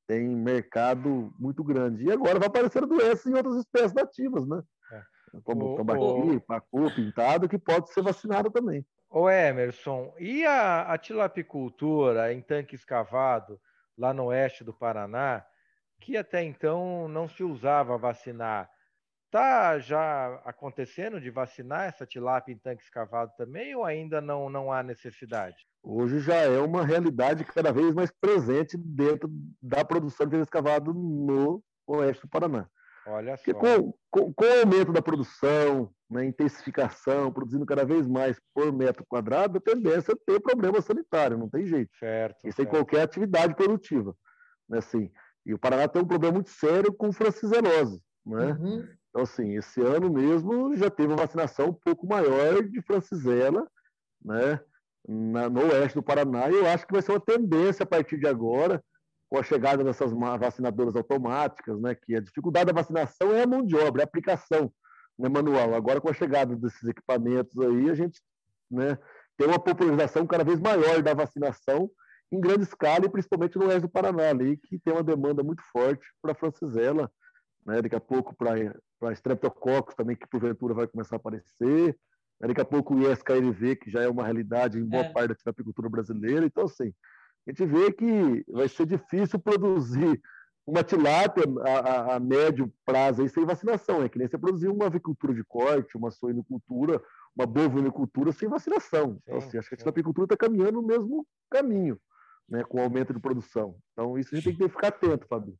tem 0.07 0.29
mercado 0.29 1.33
muito 1.39 1.65
grande. 1.65 2.05
E 2.05 2.13
agora 2.13 2.39
vai 2.39 2.49
aparecer 2.49 2.85
doenças 2.85 3.25
em 3.25 3.35
outras 3.35 3.57
espécies 3.57 3.95
nativas, 3.95 4.47
né? 4.47 4.63
É. 4.93 5.03
Como 5.43 5.73
o, 5.73 5.77
tambaqui, 5.77 6.37
o... 6.37 6.41
pacu, 6.43 6.95
pintado, 6.95 7.49
que 7.49 7.59
pode 7.59 7.91
ser 7.95 8.03
vacinado 8.03 8.51
também. 8.51 8.85
Ô 9.09 9.31
Emerson, 9.31 10.13
e 10.19 10.45
a, 10.45 10.83
a 10.83 10.99
tilapicultura 10.99 12.31
em 12.31 12.43
tanque 12.43 12.75
escavado 12.75 13.59
lá 13.97 14.13
no 14.13 14.27
oeste 14.27 14.65
do 14.65 14.75
Paraná, 14.75 15.47
que 16.03 16.17
até 16.17 16.43
então 16.43 17.07
não 17.09 17.29
se 17.29 17.45
usava 17.45 17.97
vacinar, 17.97 18.69
está 19.27 19.79
já 19.79 20.35
acontecendo 20.45 21.21
de 21.21 21.31
vacinar 21.31 21.89
essa 21.89 22.05
tilápia 22.05 22.53
em 22.53 22.59
tanque 22.59 22.83
escavado 22.83 23.33
também 23.37 23.75
ou 23.75 23.85
ainda 23.85 24.21
não, 24.21 24.51
não 24.51 24.73
há 24.73 24.83
necessidade? 24.83 25.57
Hoje 25.83 26.21
já 26.21 26.35
é 26.35 26.59
uma 26.59 26.85
realidade 26.85 27.45
cada 27.45 27.73
vez 27.73 27.95
mais 27.95 28.11
presente 28.11 28.77
dentro 28.77 29.31
da 29.61 29.85
produção 29.85 30.27
de 30.27 30.33
tanque 30.33 30.45
escavado 30.45 30.93
no 30.93 31.63
oeste 31.87 32.23
do 32.23 32.29
Paraná. 32.29 32.69
Olha 33.07 33.37
só. 33.37 33.55
Com, 33.55 33.95
com, 34.11 34.33
com, 34.33 34.45
o 34.45 34.61
aumento 34.61 34.93
da 34.93 35.03
produção, 35.03 35.93
né, 36.11 36.25
intensificação, 36.25 37.33
produzindo 37.33 37.67
cada 37.67 37.85
vez 37.85 38.07
mais 38.07 38.41
por 38.55 38.73
metro 38.73 39.05
quadrado, 39.07 39.59
a 39.59 39.61
tendência 39.61 40.13
é 40.13 40.33
ter 40.33 40.41
problema 40.41 40.81
sanitário, 40.81 41.39
não 41.39 41.49
tem 41.49 41.67
jeito. 41.67 41.91
Certo. 41.97 42.37
Isso 42.45 42.57
certo. 42.57 42.69
em 42.69 42.71
qualquer 42.71 43.03
atividade 43.03 43.55
produtiva. 43.55 44.15
Né, 44.69 44.79
assim. 44.79 45.11
E 45.45 45.53
o 45.53 45.59
Paraná 45.59 45.89
tem 45.89 46.03
um 46.03 46.07
problema 46.07 46.35
muito 46.35 46.51
sério 46.51 46.93
com 46.93 47.13
franciselose. 47.13 48.03
Né? 48.25 48.53
Uhum. 48.53 48.89
Então, 49.11 49.23
assim, 49.23 49.57
esse 49.57 49.81
ano 49.81 50.11
mesmo 50.11 50.75
já 50.77 50.89
teve 50.89 51.09
uma 51.09 51.17
vacinação 51.17 51.69
um 51.69 51.75
pouco 51.75 52.07
maior 52.07 52.63
de 52.63 52.81
francisela, 52.81 53.67
né? 54.25 54.61
Na, 55.07 55.51
no 55.51 55.67
oeste 55.67 55.97
do 55.97 56.03
Paraná, 56.03 56.49
e 56.49 56.55
eu 56.55 56.67
acho 56.69 56.87
que 56.87 56.93
vai 56.93 57.03
ser 57.03 57.11
uma 57.11 57.21
tendência 57.21 57.83
a 57.83 57.87
partir 57.87 58.17
de 58.19 58.27
agora, 58.29 58.83
com 59.29 59.37
a 59.37 59.43
chegada 59.43 59.83
dessas 59.83 60.13
vacinadoras 60.13 60.95
automáticas, 60.95 61.81
né, 61.81 61.95
que 61.95 62.15
a 62.15 62.21
dificuldade 62.21 62.67
da 62.67 62.81
vacinação 62.81 63.33
é 63.33 63.43
a 63.43 63.47
mão 63.47 63.65
de 63.65 63.75
obra, 63.75 64.03
é 64.03 64.05
a 64.05 64.07
aplicação 64.07 64.73
né, 65.19 65.29
manual. 65.29 65.75
Agora, 65.75 66.01
com 66.01 66.09
a 66.09 66.15
chegada 66.15 66.55
desses 66.55 66.85
equipamentos 66.85 67.59
aí, 67.59 67.91
a 67.91 67.95
gente 67.95 68.23
né, 68.71 68.97
tem 69.37 69.49
uma 69.49 69.59
popularização 69.59 70.27
cada 70.27 70.45
vez 70.45 70.61
maior 70.61 71.03
da 71.03 71.15
vacinação 71.15 71.91
em 72.33 72.41
grande 72.41 72.63
escala, 72.63 73.05
e 73.05 73.11
principalmente 73.11 73.59
no 73.59 73.67
oeste 73.67 73.83
do 73.83 73.91
Paraná, 73.91 74.31
ali, 74.31 74.57
que 74.57 74.79
tem 74.79 74.93
uma 74.93 75.03
demanda 75.03 75.43
muito 75.43 75.63
forte 75.71 76.05
para 76.21 76.33
a 76.33 76.35
francisela, 76.35 77.11
né? 77.67 77.83
daqui 77.83 77.95
a 77.95 78.01
pouco 78.01 78.35
para 78.35 79.13
estreptococcus 79.13 79.95
também, 79.95 80.17
que 80.17 80.27
porventura 80.27 80.73
vai 80.73 80.87
começar 80.87 81.17
a 81.17 81.19
aparecer, 81.19 81.97
né? 82.41 82.49
daqui 82.49 82.61
a 82.61 82.65
pouco 82.65 82.95
o 82.95 83.13
ISKLV, 83.13 83.77
que 83.77 83.91
já 83.91 84.03
é 84.03 84.09
uma 84.09 84.25
realidade 84.25 84.79
em 84.79 84.85
boa 84.85 85.05
é. 85.05 85.13
parte 85.13 85.45
da 85.45 85.51
apicultura 85.51 85.91
brasileira. 85.91 86.47
Então, 86.47 86.65
assim, 86.65 86.93
a 87.47 87.51
gente 87.51 87.67
vê 87.67 87.93
que 87.93 88.45
vai 88.49 88.69
ser 88.69 88.87
difícil 88.87 89.39
produzir 89.39 90.21
uma 90.67 90.83
tilápia 90.83 91.45
a, 91.65 91.71
a, 91.71 92.17
a, 92.17 92.21
médio 92.21 92.73
prazo 92.85 93.23
aí 93.23 93.29
sem 93.29 93.45
vacinação. 93.45 94.03
É 94.03 94.09
que 94.09 94.19
nem 94.19 94.29
você 94.29 94.39
produzir 94.39 94.69
uma 94.69 94.87
avicultura 94.87 95.35
de 95.35 95.45
corte, 95.45 95.97
uma 95.97 96.11
suinocultura, 96.11 97.03
uma 97.37 97.47
bovinocultura 97.47 98.33
sem 98.33 98.49
vacinação. 98.49 99.15
Sim, 99.15 99.21
então, 99.23 99.39
assim, 99.39 99.59
acho 99.59 99.69
que 99.69 99.75
a 99.75 99.79
tilapicultura 99.79 100.25
está 100.25 100.37
caminhando 100.37 100.81
no 100.81 100.87
mesmo 100.87 101.27
caminho, 101.51 101.99
né, 102.49 102.63
com 102.65 102.79
o 102.79 102.83
aumento 102.83 103.13
de 103.13 103.21
produção. 103.21 103.77
Então, 103.93 104.19
isso 104.19 104.35
a 104.35 104.39
gente 104.39 104.57
tem 104.57 104.57
que 104.57 104.75
ficar 104.75 104.89
atento, 104.89 105.27
Fabio. 105.27 105.57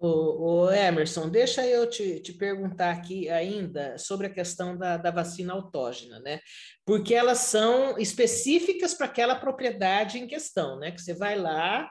O, 0.00 0.66
o, 0.66 0.70
Emerson, 0.70 1.28
deixa 1.28 1.66
eu 1.66 1.88
te, 1.90 2.20
te 2.20 2.32
perguntar 2.32 2.92
aqui 2.92 3.28
ainda 3.28 3.98
sobre 3.98 4.28
a 4.28 4.32
questão 4.32 4.76
da, 4.76 4.96
da 4.96 5.10
vacina 5.10 5.52
autógena, 5.52 6.20
né? 6.20 6.40
Porque 6.86 7.14
elas 7.14 7.38
são 7.38 7.98
específicas 7.98 8.94
para 8.94 9.06
aquela 9.06 9.34
propriedade 9.34 10.18
em 10.18 10.28
questão, 10.28 10.78
né? 10.78 10.92
Que 10.92 11.02
você 11.02 11.14
vai 11.14 11.36
lá, 11.36 11.90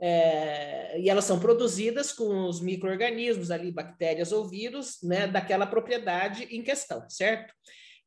é, 0.00 1.00
e 1.00 1.10
elas 1.10 1.24
são 1.24 1.40
produzidas 1.40 2.12
com 2.12 2.46
os 2.46 2.60
micro-organismos 2.60 3.50
ali, 3.50 3.72
bactérias 3.72 4.30
ou 4.30 4.48
vírus, 4.48 4.98
né, 5.02 5.26
daquela 5.26 5.66
propriedade 5.66 6.44
em 6.44 6.62
questão, 6.62 7.08
certo? 7.10 7.52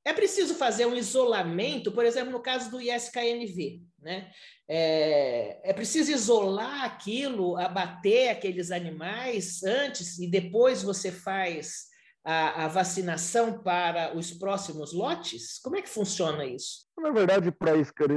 É 0.06 0.14
preciso 0.14 0.56
fazer 0.56 0.86
um 0.86 0.96
isolamento, 0.96 1.92
por 1.92 2.06
exemplo, 2.06 2.32
no 2.32 2.42
caso 2.42 2.72
do 2.72 2.82
ISKNV, 2.82 3.82
né? 4.02 4.32
É, 4.68 5.70
é 5.70 5.74
preciso 5.74 6.12
isolar 6.12 6.86
aquilo, 6.86 7.58
abater 7.58 8.30
aqueles 8.30 8.72
animais 8.72 9.64
antes 9.64 10.18
e 10.20 10.28
depois 10.30 10.82
você 10.82 11.12
faz 11.12 11.92
a, 12.24 12.66
a, 12.66 12.68
vacinação 12.68 13.62
para 13.62 14.16
os 14.16 14.32
próximos 14.32 14.94
lotes? 14.94 15.60
Como 15.60 15.76
é 15.76 15.82
que 15.82 15.90
funciona 15.90 16.46
isso? 16.46 16.88
Na 16.98 17.12
verdade, 17.12 17.52
para 17.52 17.72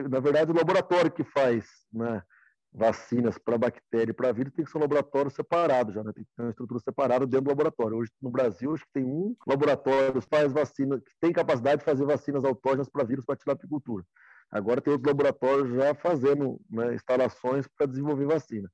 na 0.09 0.21
verdade, 0.21 0.51
o 0.51 0.55
laboratório 0.55 1.11
que 1.11 1.25
faz, 1.25 1.67
né? 1.93 2.23
vacinas 2.75 3.39
para 3.39 3.57
bactéria 3.57 4.11
e 4.11 4.15
para 4.15 4.33
vírus 4.33 4.53
tem 4.53 4.65
que 4.65 4.71
ser 4.71 4.79
um 4.79 4.81
laboratório 4.81 5.31
separado 5.31 5.93
já, 5.93 6.03
né? 6.03 6.13
tem 6.13 6.25
que 6.25 6.31
ter 6.37 6.43
uma 6.43 6.51
estrutura 6.51 6.81
separada 6.81 7.25
dentro 7.25 7.45
do 7.45 7.51
laboratório. 7.51 7.99
Hoje, 7.99 8.11
no 8.21 8.31
Brasil, 8.31 8.75
acho 8.75 8.85
que 8.85 8.93
tem 8.95 9.05
um 9.05 9.37
laboratório 9.47 10.21
que 10.21 10.29
faz 10.29 10.53
vacina, 10.53 10.99
que 10.99 11.13
tem 11.21 11.33
capacidade 11.33 11.79
de 11.79 11.85
fazer 11.85 12.05
vacinas 12.05 12.45
autógenas 12.45 12.89
para 12.89 13.05
vírus 13.05 13.25
para 13.25 13.37
tilapicultura. 13.37 14.05
Agora 14.55 14.81
tem 14.81 14.93
outros 14.93 15.09
laboratórios 15.09 15.75
já 15.75 15.93
fazendo 15.97 16.61
né, 16.71 16.95
instalações 16.95 17.67
para 17.77 17.89
desenvolver 17.89 18.25
vacina. 18.25 18.71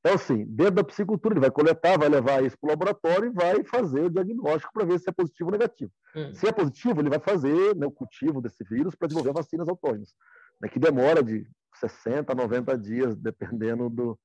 Então, 0.00 0.14
assim, 0.14 0.44
dentro 0.44 0.74
da 0.74 0.84
piscicultura, 0.84 1.32
ele 1.32 1.40
vai 1.40 1.50
coletar, 1.50 1.98
vai 1.98 2.08
levar 2.08 2.44
isso 2.44 2.58
para 2.60 2.68
o 2.68 2.70
laboratório 2.70 3.30
e 3.30 3.32
vai 3.32 3.64
fazer 3.64 4.02
o 4.02 4.10
diagnóstico 4.10 4.70
para 4.74 4.84
ver 4.84 4.98
se 4.98 5.08
é 5.08 5.12
positivo 5.12 5.48
ou 5.48 5.52
negativo. 5.52 5.90
Hum. 6.14 6.34
Se 6.34 6.46
é 6.46 6.52
positivo, 6.52 7.00
ele 7.00 7.08
vai 7.08 7.18
fazer 7.18 7.74
né, 7.74 7.86
o 7.86 7.90
cultivo 7.90 8.42
desse 8.42 8.62
vírus 8.64 8.94
para 8.94 9.08
desenvolver 9.08 9.32
vacinas 9.32 9.68
autógenas, 9.68 10.12
né, 10.60 10.68
que 10.68 10.78
demora 10.78 11.22
de 11.22 11.46
60, 11.76 12.34
90 12.34 12.76
dias, 12.76 13.16
dependendo 13.16 13.88
do, 13.88 14.18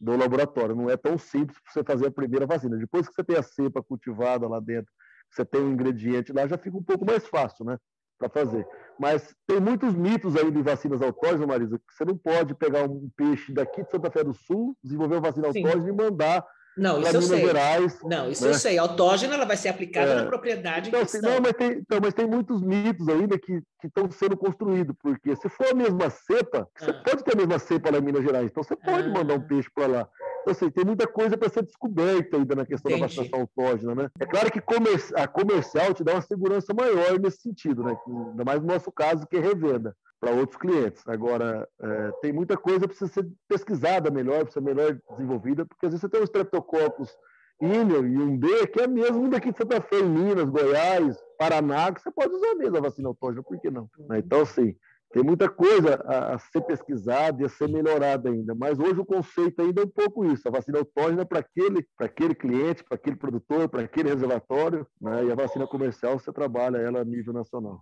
do 0.00 0.16
laboratório. 0.16 0.74
Não 0.74 0.88
é 0.88 0.96
tão 0.96 1.18
simples 1.18 1.58
para 1.60 1.72
você 1.74 1.84
fazer 1.84 2.06
a 2.06 2.10
primeira 2.10 2.46
vacina. 2.46 2.78
Depois 2.78 3.06
que 3.06 3.14
você 3.14 3.22
tem 3.22 3.36
a 3.36 3.42
cepa 3.42 3.82
cultivada 3.82 4.48
lá 4.48 4.60
dentro, 4.60 4.90
você 5.30 5.44
tem 5.44 5.60
um 5.60 5.72
ingrediente 5.72 6.32
lá, 6.32 6.46
já 6.46 6.56
fica 6.56 6.76
um 6.78 6.82
pouco 6.82 7.04
mais 7.04 7.26
fácil, 7.26 7.66
né? 7.66 7.76
Para 8.18 8.28
fazer. 8.28 8.66
Mas 8.98 9.34
tem 9.46 9.60
muitos 9.60 9.94
mitos 9.94 10.36
aí 10.36 10.50
de 10.50 10.62
vacinas 10.62 11.02
autógenas, 11.02 11.46
Marisa, 11.46 11.78
que 11.78 11.92
você 11.92 12.04
não 12.04 12.16
pode 12.16 12.54
pegar 12.54 12.84
um 12.84 13.10
peixe 13.16 13.52
daqui 13.52 13.82
de 13.82 13.90
Santa 13.90 14.10
Fé 14.10 14.22
do 14.22 14.32
Sul, 14.32 14.76
desenvolver 14.82 15.16
uma 15.16 15.22
vacina 15.22 15.48
autógena 15.48 15.88
e 15.88 15.92
mandar 15.92 16.46
não, 16.76 17.00
isso 17.00 17.16
eu 17.16 17.22
sei. 17.22 17.46
Gerais, 17.46 17.98
não, 18.02 18.30
isso 18.30 18.44
né? 18.44 18.50
eu 18.50 18.54
sei. 18.54 18.78
Autógena 18.78 19.34
ela 19.34 19.44
vai 19.44 19.56
ser 19.56 19.68
aplicada 19.68 20.10
é. 20.10 20.14
na 20.16 20.26
propriedade 20.26 20.88
então, 20.88 21.02
assim, 21.02 21.20
não, 21.20 21.40
mas 21.40 21.52
tem, 21.52 21.70
então, 21.72 21.98
mas 22.02 22.14
tem 22.14 22.26
muitos 22.26 22.62
mitos 22.62 23.08
ainda 23.08 23.38
que 23.38 23.62
estão 23.82 24.10
sendo 24.10 24.36
construídos, 24.36 24.94
porque 25.00 25.36
se 25.36 25.48
for 25.48 25.68
a 25.68 25.74
mesma 25.74 26.10
cepa, 26.10 26.68
ah. 26.74 26.84
você 26.84 26.92
pode 26.92 27.22
ter 27.22 27.34
a 27.34 27.36
mesma 27.36 27.58
cepa 27.58 27.90
lá 27.90 27.98
em 27.98 28.02
Minas 28.02 28.24
Gerais, 28.24 28.46
então 28.46 28.62
você 28.62 28.74
pode 28.74 29.08
ah. 29.08 29.12
mandar 29.12 29.34
um 29.34 29.46
peixe 29.46 29.70
para 29.72 29.86
lá. 29.86 30.08
Então, 30.44 30.52
assim, 30.52 30.70
tem 30.70 30.84
muita 30.84 31.06
coisa 31.06 31.38
para 31.38 31.48
ser 31.48 31.62
descoberta 31.62 32.36
ainda 32.36 32.54
na 32.54 32.66
questão 32.66 32.92
Entendi. 32.92 33.00
da 33.00 33.22
vacinação 33.22 33.40
autógena, 33.40 33.94
né? 33.94 34.10
É 34.20 34.26
claro 34.26 34.52
que 34.52 34.58
a 34.58 35.26
comercial 35.26 35.94
te 35.94 36.04
dá 36.04 36.12
uma 36.12 36.20
segurança 36.20 36.74
maior 36.74 37.18
nesse 37.18 37.38
sentido, 37.38 37.82
né? 37.82 37.96
Ainda 38.06 38.44
mais 38.44 38.60
no 38.60 38.66
nosso 38.66 38.92
caso, 38.92 39.26
que 39.26 39.38
é 39.38 39.40
revenda 39.40 39.96
para 40.20 40.32
outros 40.32 40.58
clientes. 40.58 41.02
Agora, 41.08 41.66
é, 41.80 42.10
tem 42.20 42.30
muita 42.30 42.58
coisa 42.58 42.80
que 42.80 42.88
precisa 42.88 43.10
ser 43.10 43.26
pesquisada 43.48 44.10
melhor, 44.10 44.44
precisa 44.44 44.60
ser 44.60 44.74
melhor 44.74 44.98
desenvolvida, 45.12 45.64
porque 45.64 45.86
às 45.86 45.92
vezes 45.92 46.02
você 46.02 46.08
tem 46.10 46.20
um 46.20 46.24
Streptococcus 46.24 47.16
Índio 47.60 48.06
e 48.06 48.18
um 48.18 48.36
B, 48.36 48.66
que 48.66 48.80
é 48.80 48.86
mesmo 48.86 49.30
daqui 49.30 49.50
de 49.50 49.56
Santa 49.56 49.80
Fé, 49.80 50.02
Minas, 50.02 50.50
Goiás, 50.50 51.16
Paraná, 51.38 51.90
que 51.92 52.02
você 52.02 52.10
pode 52.10 52.34
usar 52.34 52.54
mesmo 52.56 52.76
a 52.76 52.80
vacina 52.80 53.08
autógena, 53.08 53.42
por 53.42 53.58
que 53.58 53.70
não? 53.70 53.88
Uhum. 53.98 54.16
Então, 54.16 54.42
assim, 54.42 54.76
tem 55.14 55.22
muita 55.22 55.48
coisa 55.48 55.94
a, 56.06 56.34
a, 56.34 56.38
ser 56.38 56.60
pesquisada 56.62 57.40
e 57.40 57.44
a 57.44 57.48
ser 57.48 57.68
melhorada 57.68 58.28
ainda, 58.28 58.52
mas 58.52 58.80
hoje 58.80 58.98
o 58.98 59.04
conceito 59.04 59.62
ainda 59.62 59.80
é 59.80 59.84
um 59.84 59.88
pouco 59.88 60.24
isso. 60.24 60.48
A 60.48 60.50
vacina 60.50 60.80
autógena 60.80 61.22
é 61.22 61.24
para 61.24 61.38
aquele, 61.38 61.86
aquele 61.96 62.34
cliente, 62.34 62.82
para 62.82 62.96
aquele 62.96 63.14
produtor, 63.14 63.68
para 63.68 63.82
aquele 63.82 64.08
reservatório, 64.08 64.84
né? 65.00 65.24
e 65.26 65.30
a 65.30 65.36
vacina 65.36 65.68
comercial 65.68 66.18
você 66.18 66.32
trabalha 66.32 66.78
ela 66.78 67.00
a 67.00 67.04
nível 67.04 67.32
nacional. 67.32 67.80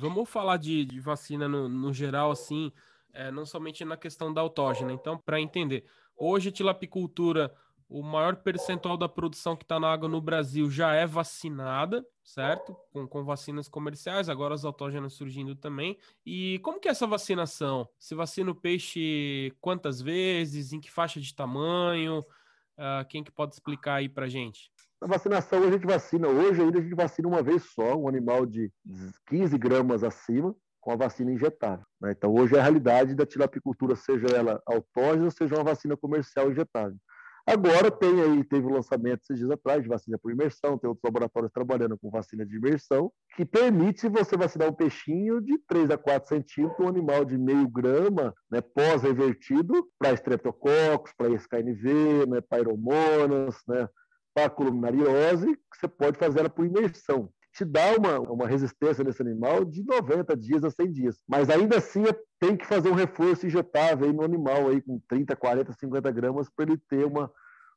Vamos 0.00 0.26
falar 0.30 0.56
de, 0.56 0.86
de 0.86 0.98
vacina 1.00 1.46
no, 1.46 1.68
no, 1.68 1.92
geral, 1.92 2.30
assim, 2.30 2.72
é, 3.12 3.30
não 3.30 3.44
somente 3.44 3.84
na 3.84 3.98
questão 3.98 4.32
da 4.32 4.40
autógena. 4.40 4.90
Então, 4.90 5.18
para 5.18 5.38
entender, 5.38 5.84
hoje 6.16 6.48
a 6.48 6.52
tilapicultura 6.52 7.54
o 7.90 8.04
maior 8.04 8.36
percentual 8.36 8.96
da 8.96 9.08
produção 9.08 9.56
que 9.56 9.64
está 9.64 9.80
na 9.80 9.92
água 9.92 10.08
no 10.08 10.20
Brasil 10.20 10.70
já 10.70 10.94
é 10.94 11.04
vacinada, 11.04 12.06
certo? 12.22 12.76
Com, 12.92 13.04
com 13.06 13.24
vacinas 13.24 13.68
comerciais, 13.68 14.28
agora 14.28 14.54
as 14.54 14.64
autógenas 14.64 15.14
surgindo 15.14 15.56
também. 15.56 15.98
E 16.24 16.60
como 16.60 16.78
que 16.78 16.86
é 16.86 16.92
essa 16.92 17.06
vacinação? 17.06 17.88
Se 17.98 18.14
vacina 18.14 18.52
o 18.52 18.54
peixe 18.54 19.52
quantas 19.60 20.00
vezes? 20.00 20.72
Em 20.72 20.80
que 20.80 20.88
faixa 20.88 21.20
de 21.20 21.34
tamanho? 21.34 22.20
Uh, 22.78 23.04
quem 23.08 23.24
que 23.24 23.32
pode 23.32 23.54
explicar 23.54 23.96
aí 23.96 24.08
para 24.08 24.28
gente? 24.28 24.70
A 25.00 25.08
vacinação 25.08 25.64
a 25.64 25.70
gente 25.70 25.84
vacina, 25.84 26.28
hoje 26.28 26.62
ainda 26.62 26.78
a 26.78 26.82
gente 26.82 26.94
vacina 26.94 27.26
uma 27.26 27.42
vez 27.42 27.64
só, 27.74 27.96
um 27.96 28.06
animal 28.06 28.46
de 28.46 28.70
15 29.26 29.58
gramas 29.58 30.04
acima, 30.04 30.54
com 30.80 30.92
a 30.92 30.96
vacina 30.96 31.32
injetável. 31.32 31.84
Né? 32.00 32.12
Então, 32.12 32.32
hoje 32.32 32.54
é 32.54 32.60
a 32.60 32.62
realidade 32.62 33.14
da 33.14 33.26
tilapicultura, 33.26 33.96
seja 33.96 34.26
ela 34.28 34.62
autógena, 34.64 35.30
seja 35.30 35.56
uma 35.56 35.64
vacina 35.64 35.96
comercial 35.96 36.52
injetável. 36.52 36.96
Agora 37.46 37.90
tem 37.90 38.20
aí, 38.20 38.44
teve 38.44 38.66
o 38.66 38.72
lançamento 38.72 39.22
esses 39.22 39.38
dias 39.38 39.50
atrás 39.50 39.82
de 39.82 39.88
vacina 39.88 40.18
por 40.18 40.30
imersão, 40.30 40.78
tem 40.78 40.88
outros 40.88 41.04
laboratórios 41.04 41.52
trabalhando 41.52 41.98
com 41.98 42.10
vacina 42.10 42.44
de 42.44 42.56
imersão, 42.56 43.10
que 43.36 43.44
permite 43.44 44.08
você 44.08 44.36
vacinar 44.36 44.68
um 44.68 44.74
peixinho 44.74 45.40
de 45.40 45.58
3 45.66 45.90
a 45.90 45.98
4 45.98 46.28
centímetros, 46.28 46.84
um 46.84 46.88
animal 46.88 47.24
de 47.24 47.36
meio 47.38 47.68
grama, 47.68 48.34
né, 48.50 48.60
pós-revertido, 48.60 49.88
para 49.98 50.12
estreptococcus, 50.12 51.12
para 51.16 51.30
SKNV, 51.30 52.26
né, 52.28 52.40
para 52.40 52.58
aeromonas, 52.58 53.56
né, 53.66 53.88
para 54.34 54.50
columnariose, 54.50 55.46
que 55.46 55.78
você 55.78 55.88
pode 55.88 56.18
fazer 56.18 56.40
ela 56.40 56.50
por 56.50 56.64
imersão 56.64 57.30
te 57.52 57.64
dá 57.64 57.96
uma, 57.96 58.20
uma 58.20 58.46
resistência 58.46 59.04
nesse 59.04 59.20
animal 59.22 59.64
de 59.64 59.84
90 59.84 60.36
dias 60.36 60.64
a 60.64 60.70
100 60.70 60.92
dias. 60.92 61.16
Mas 61.28 61.50
ainda 61.50 61.78
assim 61.78 62.04
é, 62.04 62.16
tem 62.40 62.56
que 62.56 62.66
fazer 62.66 62.88
um 62.88 62.94
reforço 62.94 63.46
injetável 63.46 64.06
aí 64.06 64.12
no 64.12 64.24
animal 64.24 64.68
aí 64.68 64.80
com 64.80 64.98
30, 65.08 65.36
40, 65.36 65.72
50 65.74 66.10
gramas 66.10 66.48
para 66.48 66.64
ele 66.64 66.78
ter 66.88 67.04
uma, 67.04 67.30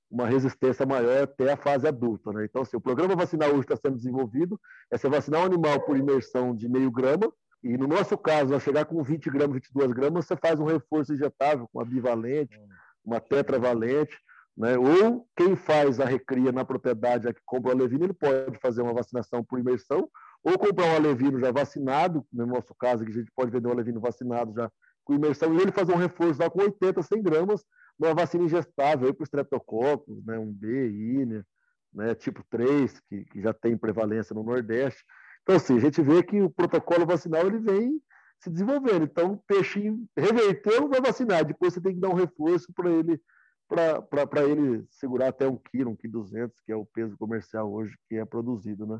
uma 0.09 0.25
resistência 0.25 0.85
maior 0.85 1.23
até 1.23 1.51
a 1.51 1.57
fase 1.57 1.85
adulta. 1.85 2.31
Né? 2.31 2.45
Então, 2.45 2.61
assim, 2.61 2.77
o 2.77 2.81
programa 2.81 3.15
vacinal 3.15 3.49
hoje 3.49 3.61
está 3.61 3.75
sendo 3.75 3.97
desenvolvido, 3.97 4.59
é 4.89 4.97
você 4.97 5.09
vacinar 5.09 5.41
um 5.41 5.45
animal 5.45 5.81
por 5.81 5.97
imersão 5.97 6.55
de 6.55 6.69
meio 6.69 6.89
grama, 6.89 7.31
e 7.61 7.77
no 7.77 7.87
nosso 7.87 8.17
caso, 8.17 8.53
ao 8.53 8.59
chegar 8.59 8.85
com 8.85 9.01
20 9.01 9.29
gramas, 9.29 9.53
22 9.55 9.93
gramas, 9.93 10.25
você 10.25 10.35
faz 10.35 10.59
um 10.59 10.65
reforço 10.65 11.13
injetável 11.13 11.67
com 11.71 11.79
uma 11.79 11.85
bivalente, 11.85 12.59
uma 13.05 13.21
tetravalente, 13.21 14.17
né? 14.55 14.77
Ou 14.77 15.27
quem 15.35 15.55
faz 15.55 15.99
a 15.99 16.05
recria 16.05 16.51
na 16.51 16.65
propriedade, 16.65 17.27
é 17.27 17.33
que 17.33 17.41
compra 17.45 17.69
o 17.69 17.73
alevino, 17.73 18.05
ele 18.05 18.13
pode 18.13 18.57
fazer 18.59 18.81
uma 18.81 18.93
vacinação 18.93 19.43
por 19.43 19.59
imersão, 19.59 20.09
ou 20.43 20.57
comprar 20.57 20.85
um 20.85 20.95
alevino 20.95 21.39
já 21.39 21.51
vacinado, 21.51 22.25
no 22.31 22.45
nosso 22.45 22.75
caso, 22.75 23.05
que 23.05 23.11
a 23.11 23.15
gente 23.15 23.31
pode 23.35 23.51
vender 23.51 23.67
um 23.67 23.71
alevino 23.71 23.99
vacinado 23.99 24.53
já 24.53 24.71
com 25.03 25.13
imersão, 25.13 25.53
e 25.53 25.61
ele 25.61 25.71
fazer 25.71 25.93
um 25.93 25.97
reforço 25.97 26.41
lá 26.41 26.49
com 26.49 26.61
80, 26.61 27.01
100 27.01 27.21
gramas, 27.21 27.65
uma 27.99 28.13
vacina 28.13 28.43
ingestável 28.43 29.13
para 29.13 29.23
o 29.23 29.25
streptococcus, 29.25 30.23
né, 30.25 30.37
um 30.37 30.51
B, 30.51 30.89
INEA, 30.89 31.45
né, 31.93 32.15
tipo 32.15 32.43
3, 32.49 32.99
que, 33.01 33.25
que 33.25 33.41
já 33.41 33.53
tem 33.53 33.77
prevalência 33.77 34.33
no 34.33 34.43
Nordeste. 34.43 35.03
Então, 35.43 35.55
assim, 35.55 35.77
a 35.77 35.79
gente 35.79 36.01
vê 36.01 36.23
que 36.23 36.41
o 36.41 36.49
protocolo 36.49 37.05
vacinal 37.05 37.45
ele 37.45 37.59
vem 37.59 38.01
se 38.39 38.49
desenvolvendo. 38.49 39.03
Então, 39.03 39.33
o 39.33 39.43
peixinho 39.45 40.05
reverteu, 40.17 40.89
vai 40.89 41.01
vacinar. 41.01 41.45
Depois 41.45 41.73
você 41.73 41.81
tem 41.81 41.93
que 41.93 42.01
dar 42.01 42.09
um 42.09 42.15
reforço 42.15 42.71
para 42.73 42.89
ele 42.89 43.21
para 43.67 44.43
ele 44.43 44.85
segurar 44.91 45.29
até 45.29 45.47
um 45.47 45.57
quilo, 45.57 45.89
um 45.89 45.95
quilo 45.95 46.13
duzentos, 46.13 46.59
que 46.63 46.71
é 46.71 46.75
o 46.75 46.85
peso 46.85 47.17
comercial 47.17 47.71
hoje 47.71 47.95
que 48.07 48.15
é 48.15 48.25
produzido, 48.25 48.85
né? 48.85 48.99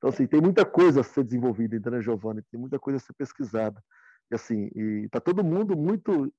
Então, 0.00 0.08
assim, 0.08 0.26
tem 0.26 0.40
muita 0.40 0.64
coisa 0.64 1.02
a 1.02 1.04
ser 1.04 1.22
desenvolvida 1.22 1.76
ainda, 1.76 1.90
né, 1.90 2.00
Giovanni? 2.00 2.40
Tem 2.50 2.58
muita 2.58 2.78
coisa 2.78 2.96
a 2.96 3.00
ser 3.00 3.12
pesquisada. 3.12 3.84
E, 4.32 4.34
assim, 4.34 4.70
e 4.74 5.06
tá 5.10 5.20
todo 5.20 5.44
mundo 5.44 5.76
muito, 5.76 6.32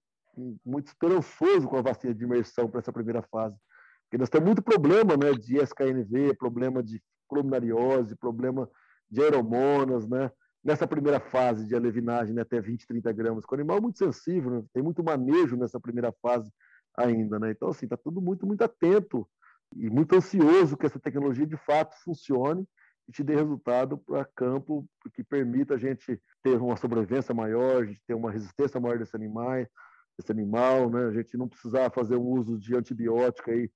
muito 0.65 0.88
esperançoso 0.88 1.68
com 1.68 1.77
a 1.77 1.82
vacina 1.82 2.12
de 2.12 2.24
imersão 2.24 2.68
para 2.68 2.80
essa 2.80 2.91
primeira 2.91 3.22
fase. 3.22 3.56
Porque 4.06 4.18
nós 4.18 4.30
temos 4.30 4.48
muito 4.48 4.63
problema 4.63 5.15
né, 5.15 5.32
de 5.34 5.58
SKNV, 5.58 6.36
problema 6.39 6.82
de 6.82 7.00
columnariose, 7.27 8.15
problema 8.15 8.68
de 9.08 9.22
aeromonas, 9.22 10.08
né? 10.10 10.32
Nessa 10.63 10.88
primeira 10.88 11.20
fase 11.20 11.65
de 11.68 11.75
alevinagem, 11.75 12.34
né, 12.34 12.41
até 12.41 12.60
20, 12.60 12.88
30 12.88 13.12
gramas, 13.13 13.46
com 13.46 13.56
o 13.56 13.58
animal 13.58 13.77
é 13.77 13.82
muito 13.82 13.98
sensível, 13.98 14.51
né? 14.51 14.63
tem 14.74 14.84
muito 14.84 15.03
manejo 15.03 15.56
nessa 15.56 15.80
primeira 15.80 16.12
fase 16.22 16.51
ainda, 16.98 17.39
né? 17.39 17.51
Então, 17.51 17.70
assim, 17.70 17.86
está 17.86 17.98
tudo 17.98 18.22
muito, 18.22 18.46
muito 18.46 18.63
atento 18.63 19.27
e 19.75 19.89
muito 19.89 20.15
ansioso 20.15 20.77
que 20.77 20.86
essa 20.86 21.00
tecnologia 21.00 21.46
de 21.46 21.58
fato 21.58 21.96
funcione 22.03 22.68
e 23.12 23.13
te 23.13 23.24
dê 23.24 23.36
resultado 23.36 23.98
para 23.98 24.24
campo 24.24 24.88
que 25.13 25.22
permita 25.22 25.75
a 25.75 25.77
gente 25.77 26.20
ter 26.41 26.56
uma 26.62 26.77
sobrevivência 26.77 27.36
maior, 27.36 27.84
a 27.84 27.86
gente 27.86 28.01
ter 28.08 28.13
uma 28.13 28.32
resistência 28.32 28.80
maior 28.80 28.98
desse 28.98 29.15
animal, 29.15 29.68
desse 30.18 30.32
animal, 30.32 30.89
né? 30.89 31.08
A 31.08 31.12
gente 31.12 31.36
não 31.36 31.50
precisar 31.50 31.91
fazer 31.91 32.15
o 32.15 32.25
uso 32.25 32.58
de 32.58 32.74
antibiótico 32.74 33.51
aí 33.51 33.70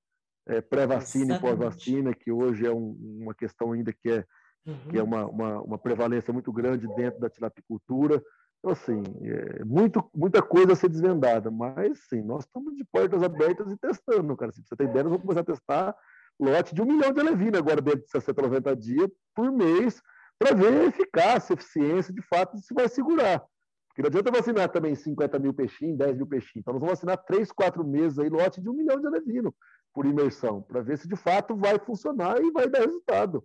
é, 0.47 0.61
pré-vacina 0.61 1.35
e 1.35 1.39
pós-vacina, 1.39 2.13
que 2.13 2.31
hoje 2.31 2.65
é 2.65 2.71
um, 2.71 2.95
uma 3.21 3.35
questão 3.35 3.73
ainda 3.73 3.91
que 3.91 4.09
é 4.09 4.25
uhum. 4.65 4.87
que 4.89 4.97
é 4.97 5.03
uma, 5.03 5.25
uma, 5.25 5.61
uma, 5.61 5.77
prevalência 5.77 6.31
muito 6.31 6.51
grande 6.53 6.87
dentro 6.95 7.19
da 7.19 7.29
tilapicultura. 7.29 8.23
Então, 8.59 8.71
assim, 8.71 9.03
é 9.21 9.65
muito, 9.65 10.09
muita 10.15 10.41
coisa 10.41 10.73
a 10.73 10.75
ser 10.75 10.89
desvendada, 10.89 11.51
mas, 11.51 11.99
sim, 12.07 12.21
nós 12.21 12.45
estamos 12.45 12.73
de 12.75 12.85
portas 12.85 13.21
abertas 13.21 13.69
e 13.71 13.77
testando, 13.77 14.35
cara. 14.37 14.51
Se 14.51 14.63
você 14.63 14.75
tem 14.75 14.87
ideia, 14.87 15.03
nós 15.03 15.11
vamos 15.11 15.23
começar 15.23 15.41
a 15.41 15.43
testar 15.43 15.95
lote 16.39 16.73
de 16.75 16.81
um 16.81 16.85
milhão 16.85 17.11
de 17.11 17.19
alevina 17.19 17.57
agora 17.57 17.81
dentro 17.81 18.01
de 18.01 18.09
60, 18.09 18.41
90 18.41 18.75
dias 18.75 19.09
por 19.33 19.51
mês, 19.51 20.01
para 20.37 20.53
ver 20.53 20.73
a 20.73 20.85
eficácia, 20.85 21.53
a 21.53 21.57
eficiência, 21.57 22.13
de 22.13 22.21
fato, 22.21 22.57
se 22.57 22.73
vai 22.73 22.87
segurar. 22.87 23.43
Porque 23.87 24.01
não 24.01 24.07
adianta 24.07 24.31
vacinar 24.31 24.69
também 24.69 24.93
50 24.93 25.39
mil 25.39 25.53
peixinhos, 25.53 25.97
10 25.97 26.17
mil 26.17 26.27
peixinhos. 26.27 26.57
Então, 26.57 26.73
nós 26.73 26.81
vamos 26.81 26.99
vacinar 26.99 27.17
3, 27.25 27.51
4 27.51 27.85
meses 27.85 28.19
aí, 28.19 28.27
lote 28.29 28.61
de 28.61 28.69
um 28.69 28.73
milhão 28.73 28.99
de 28.99 29.07
alevino 29.07 29.55
por 29.93 30.05
imersão, 30.05 30.61
para 30.61 30.81
ver 30.81 30.97
se 30.97 31.07
de 31.07 31.15
fato 31.15 31.55
vai 31.55 31.79
funcionar 31.79 32.41
e 32.41 32.51
vai 32.51 32.67
dar 32.67 32.81
resultado. 32.81 33.41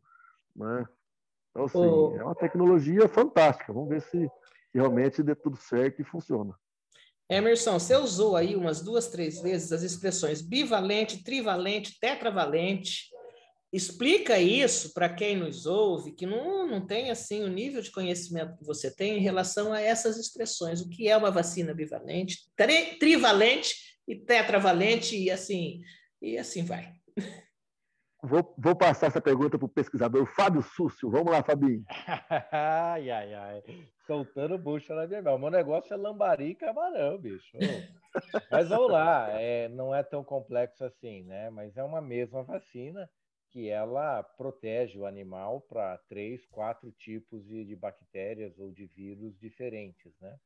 Né? 0.57 0.85
Então, 1.51 1.65
assim, 1.67 2.19
é 2.19 2.25
uma 2.25 2.35
tecnologia 2.35 3.09
fantástica. 3.09 3.73
Vamos 3.73 3.89
ver 3.89 4.03
se 4.03 4.29
realmente 4.75 5.23
dê 5.23 5.37
tudo 5.37 5.57
certo 5.57 6.03
e 6.03 6.05
funciona. 6.05 6.53
Emerson, 7.31 7.79
você 7.79 7.95
usou 7.95 8.35
aí 8.35 8.57
umas 8.57 8.83
duas, 8.83 9.07
três 9.07 9.41
vezes 9.41 9.71
as 9.71 9.85
expressões 9.85 10.43
bivalente, 10.43 11.23
trivalente, 11.23 11.97
tetravalente. 12.01 13.09
Explica 13.73 14.37
isso 14.41 14.93
para 14.93 15.09
quem 15.09 15.37
nos 15.37 15.65
ouve, 15.65 16.11
que 16.11 16.27
não, 16.27 16.67
não 16.67 16.85
tem 16.85 17.09
assim 17.09 17.45
o 17.45 17.49
nível 17.49 17.81
de 17.81 17.93
conhecimento 17.93 18.57
que 18.59 18.65
você 18.65 18.93
tem 18.93 19.17
em 19.17 19.23
relação 19.23 19.73
a 19.73 19.81
essas 19.81 20.17
expressões. 20.19 20.81
O 20.81 20.89
que 20.89 21.07
é 21.07 21.17
uma 21.17 21.31
vacina 21.31 21.73
bivalente, 21.73 22.37
tri, 22.57 22.97
trivalente 22.99 23.77
e 24.09 24.17
tetravalente, 24.17 25.17
e 25.17 25.31
assim, 25.31 25.81
e 26.21 26.37
assim 26.37 26.65
vai. 26.65 26.93
Vou, 28.23 28.55
vou 28.59 28.77
passar 28.77 29.07
essa 29.07 29.21
pergunta 29.21 29.59
para 29.59 29.65
o 29.65 29.69
pesquisador 29.69 30.27
Fábio 30.27 30.63
Súcio. 30.63 31.11
Vamos 31.11 31.33
lá, 31.33 31.43
Fabinho. 31.43 31.85
ai, 32.53 33.11
ai, 33.11 33.35
ai. 33.35 33.63
Soltando 34.07 34.59
bucha 34.59 34.95
na 34.95 35.07
minha 35.07 35.23
mão. 35.23 35.39
Meu 35.39 35.51
negócio 35.51 35.93
é 35.95 35.97
lambari 35.97 36.51
e 36.51 36.55
camarão, 36.55 37.17
bicho. 37.19 37.57
Mas 38.51 38.69
vamos 38.69 38.91
lá. 38.91 39.31
É, 39.41 39.69
não 39.69 39.95
é 39.95 40.03
tão 40.03 40.23
complexo 40.23 40.85
assim, 40.85 41.23
né? 41.23 41.49
Mas 41.51 41.77
é 41.77 41.83
uma 41.83 42.01
mesma 42.01 42.43
vacina 42.43 43.09
que 43.51 43.69
ela 43.69 44.23
protege 44.23 44.99
o 44.99 45.07
animal 45.07 45.61
para 45.63 45.99
três, 46.09 46.45
quatro 46.47 46.93
tipos 46.93 47.45
de, 47.47 47.65
de, 47.65 47.75
bactérias 47.75 48.57
ou 48.59 48.71
de 48.71 48.87
vírus 48.87 49.37
diferentes, 49.39 50.13
né? 50.21 50.37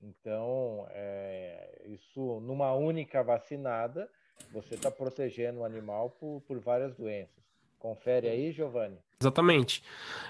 Então, 0.00 0.86
é, 0.90 1.82
isso 1.86 2.40
numa 2.40 2.74
única 2.74 3.22
vacinada 3.22 4.08
você 4.52 4.74
está 4.74 4.90
protegendo 4.90 5.60
o 5.60 5.64
animal 5.64 6.10
por, 6.10 6.42
por 6.46 6.58
várias 6.58 6.94
doenças. 6.94 7.42
Confere 7.78 8.28
aí, 8.28 8.52
Giovanni. 8.52 8.96
Exatamente. 9.20 9.82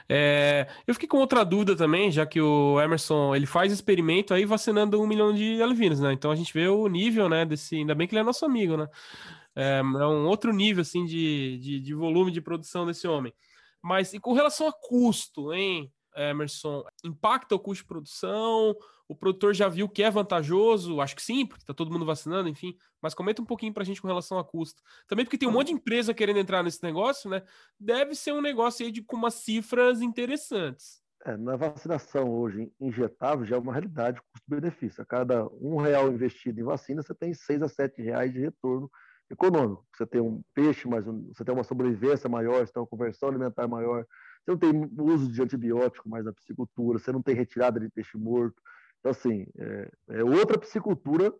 É, 0.09 0.66
eu 0.87 0.94
fiquei 0.94 1.09
com 1.09 1.18
outra 1.18 1.44
dúvida 1.44 1.76
também, 1.76 2.11
já 2.11 2.25
que 2.25 2.40
o 2.40 2.80
Emerson 2.80 3.35
ele 3.35 3.44
faz 3.44 3.73
experimento 3.73 4.32
aí 4.32 4.47
vacinando 4.47 5.00
um 5.00 5.06
milhão 5.06 5.35
de 5.35 5.61
alevinos, 5.61 6.00
né? 6.00 6.12
Então 6.12 6.30
a 6.30 6.36
gente 6.36 6.52
vê 6.52 6.69
o 6.69 6.86
nível, 6.88 7.28
né? 7.28 7.45
Desse, 7.45 7.76
ainda 7.76 7.95
bem 7.95 8.06
que 8.06 8.15
ele 8.15 8.21
é 8.21 8.25
nosso 8.25 8.47
amigo, 8.47 8.76
né? 8.76 8.88
É, 9.54 9.78
é 9.80 9.82
um 9.82 10.26
outro 10.26 10.52
nível 10.52 10.80
assim 10.80 11.04
de, 11.04 11.58
de, 11.58 11.80
de 11.80 11.95
volume 11.95 12.30
de 12.30 12.41
produção 12.41 12.86
desse 12.86 13.06
homem. 13.06 13.34
Mas 13.82 14.15
e 14.15 14.21
com 14.21 14.32
relação 14.32 14.67
a 14.67 14.73
custo, 14.73 15.52
hein? 15.52 15.93
Emerson, 16.17 16.85
impacta 17.05 17.55
o 17.55 17.59
custo 17.59 17.83
de 17.83 17.89
produção? 17.89 18.77
O 19.09 19.15
produtor 19.15 19.55
já 19.55 19.69
viu 19.69 19.89
que 19.89 20.03
é 20.03 20.11
vantajoso? 20.11 21.01
Acho 21.01 21.17
que 21.17 21.23
sim, 21.23 21.45
porque 21.45 21.63
está 21.63 21.75
todo 21.75 21.93
mundo 21.93 22.07
vacinando, 22.07 22.49
enfim. 22.49 22.77
Mas 23.01 23.15
comenta 23.15 23.43
um 23.43 23.45
pouquinho 23.45 23.73
para 23.73 23.83
a 23.83 23.87
gente 23.87 24.01
com 24.01 24.09
relação 24.09 24.39
a 24.39 24.45
custo. 24.45 24.83
Também 25.07 25.25
porque 25.25 25.37
tem 25.37 25.49
um 25.49 25.53
monte 25.53 25.69
de 25.69 25.75
empresa 25.75 26.15
querendo 26.15 26.39
entrar 26.39 26.63
nesse 26.63 26.83
negócio, 26.83 27.29
né? 27.29 27.43
Deve 27.79 28.15
ser 28.15 28.33
um 28.33 28.41
negócio 28.41 28.85
aí 28.85 28.93
de, 28.93 29.03
com 29.03 29.17
umas 29.17 29.35
cifras 29.35 30.01
interessantes. 30.01 31.03
É, 31.25 31.37
na 31.37 31.55
vacinação 31.55 32.29
hoje 32.31 32.73
injetável 32.81 33.45
já 33.45 33.55
é 33.55 33.59
uma 33.59 33.73
realidade 33.73 34.21
custo-benefício. 34.33 35.03
A 35.03 35.07
cada 35.07 35.47
um 35.61 35.77
real 35.77 36.11
investido 36.11 36.61
em 36.61 36.65
vacina, 36.65 37.03
você 37.03 37.15
tem 37.15 37.33
seis 37.33 37.63
a 37.63 37.69
sete 37.69 38.03
reais 38.03 38.33
de 38.33 38.41
retorno 38.41 38.91
econômico. 39.31 39.87
Você 39.97 40.07
tem 40.07 40.21
um 40.21 40.43
peixe, 40.55 40.89
mas 40.89 41.05
você 41.05 41.45
tem 41.45 41.55
uma 41.55 41.65
sobrevivência 41.65 42.29
maior, 42.29 42.67
você 42.67 42.73
tem 42.73 42.83
uma 42.83 42.89
conversão 42.89 43.29
alimentar 43.29 43.69
maior, 43.69 44.05
você 44.45 44.50
não 44.50 44.59
tem 44.59 44.91
uso 44.99 45.31
de 45.31 45.41
antibiótico 45.41 46.09
mais 46.09 46.25
na 46.25 46.33
piscicultura, 46.33 46.99
você 46.99 47.13
não 47.13 47.23
tem 47.23 47.35
retirada 47.35 47.78
de 47.78 47.89
peixe 47.89 48.19
morto. 48.19 48.61
Então, 48.99 49.13
assim, 49.13 49.47
é, 49.57 49.91
é 50.11 50.25
outra 50.25 50.59
piscicultura 50.59 51.33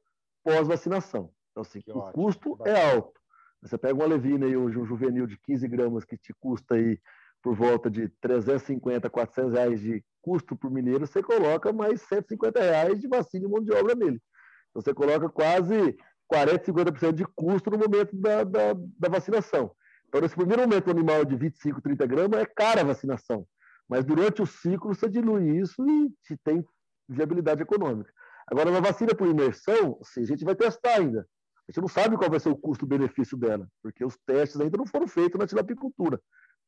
pós-vacinação. 0.45 1.31
Então, 1.51 1.63
assim, 1.63 1.81
que 1.81 1.91
o 1.91 1.99
ótimo, 1.99 2.25
custo 2.25 2.59
é 2.65 2.93
alto. 2.93 3.21
Você 3.61 3.77
pega 3.77 3.95
uma 3.95 4.07
levina 4.07 4.47
aí 4.47 4.57
hoje, 4.57 4.79
um 4.79 4.85
juvenil 4.85 5.27
de 5.27 5.37
15 5.39 5.69
gramas 5.69 6.05
que 6.05 6.17
te 6.17 6.33
custa 6.35 6.75
aí 6.75 6.99
por 7.43 7.57
volta 7.57 7.91
de 7.91 8.09
350, 8.21 9.11
400 9.11 9.53
reais 9.53 9.81
de 9.81 10.05
custo 10.21 10.57
por 10.57 10.71
mineiro, 10.71 11.05
você 11.05 11.21
coloca 11.21 11.73
mais 11.73 12.01
150 12.03 12.61
reais 12.61 13.01
de 13.01 13.09
vacina 13.09 13.45
e 13.45 13.49
mão 13.49 13.61
de 13.61 13.73
obra 13.73 13.97
nele. 13.97 14.23
Então, 14.71 14.81
você 14.81 14.95
coloca 14.95 15.29
quase 15.29 15.97
40, 16.29 16.73
50% 16.73 17.13
de 17.13 17.25
custo 17.35 17.71
no 17.71 17.79
momento 17.79 18.17
da, 18.17 18.45
da, 18.45 18.75
da 18.75 19.09
vacinação. 19.09 19.75
Então, 20.13 20.21
nesse 20.21 20.37
primeiro 20.37 20.61
momento, 20.61 20.89
o 20.89 20.91
animal 20.91 21.25
de 21.25 21.35
25, 21.35 21.81
30 21.81 22.07
gramas 22.07 22.39
é 22.39 22.45
cara 22.45 22.83
a 22.83 22.85
vacinação. 22.85 23.47
Mas 23.89 24.05
durante 24.05 24.43
o 24.43 24.47
ciclo, 24.47 24.95
você 24.95 25.09
dilui 25.09 25.57
isso 25.59 25.83
e 25.89 26.11
te 26.23 26.37
tem 26.45 26.63
viabilidade 27.09 27.63
econômica. 27.63 28.13
Agora, 28.47 28.71
na 28.71 28.81
vacina 28.81 29.15
por 29.15 29.27
imersão, 29.27 29.99
assim, 30.03 30.21
a 30.21 30.27
gente 30.27 30.45
vai 30.45 30.55
testar 30.55 30.97
ainda. 30.97 31.21
A 31.21 31.73
gente 31.73 31.81
não 31.81 31.89
sabe 31.89 32.19
qual 32.19 32.29
vai 32.29 32.39
ser 32.39 32.51
o 32.51 32.57
custo-benefício 32.57 33.39
dela, 33.39 33.67
porque 33.83 34.05
os 34.05 34.15
testes 34.27 34.61
ainda 34.61 34.77
não 34.77 34.85
foram 34.85 35.09
feitos 35.09 35.41
na 35.41 35.47
tilapicultura. 35.47 36.21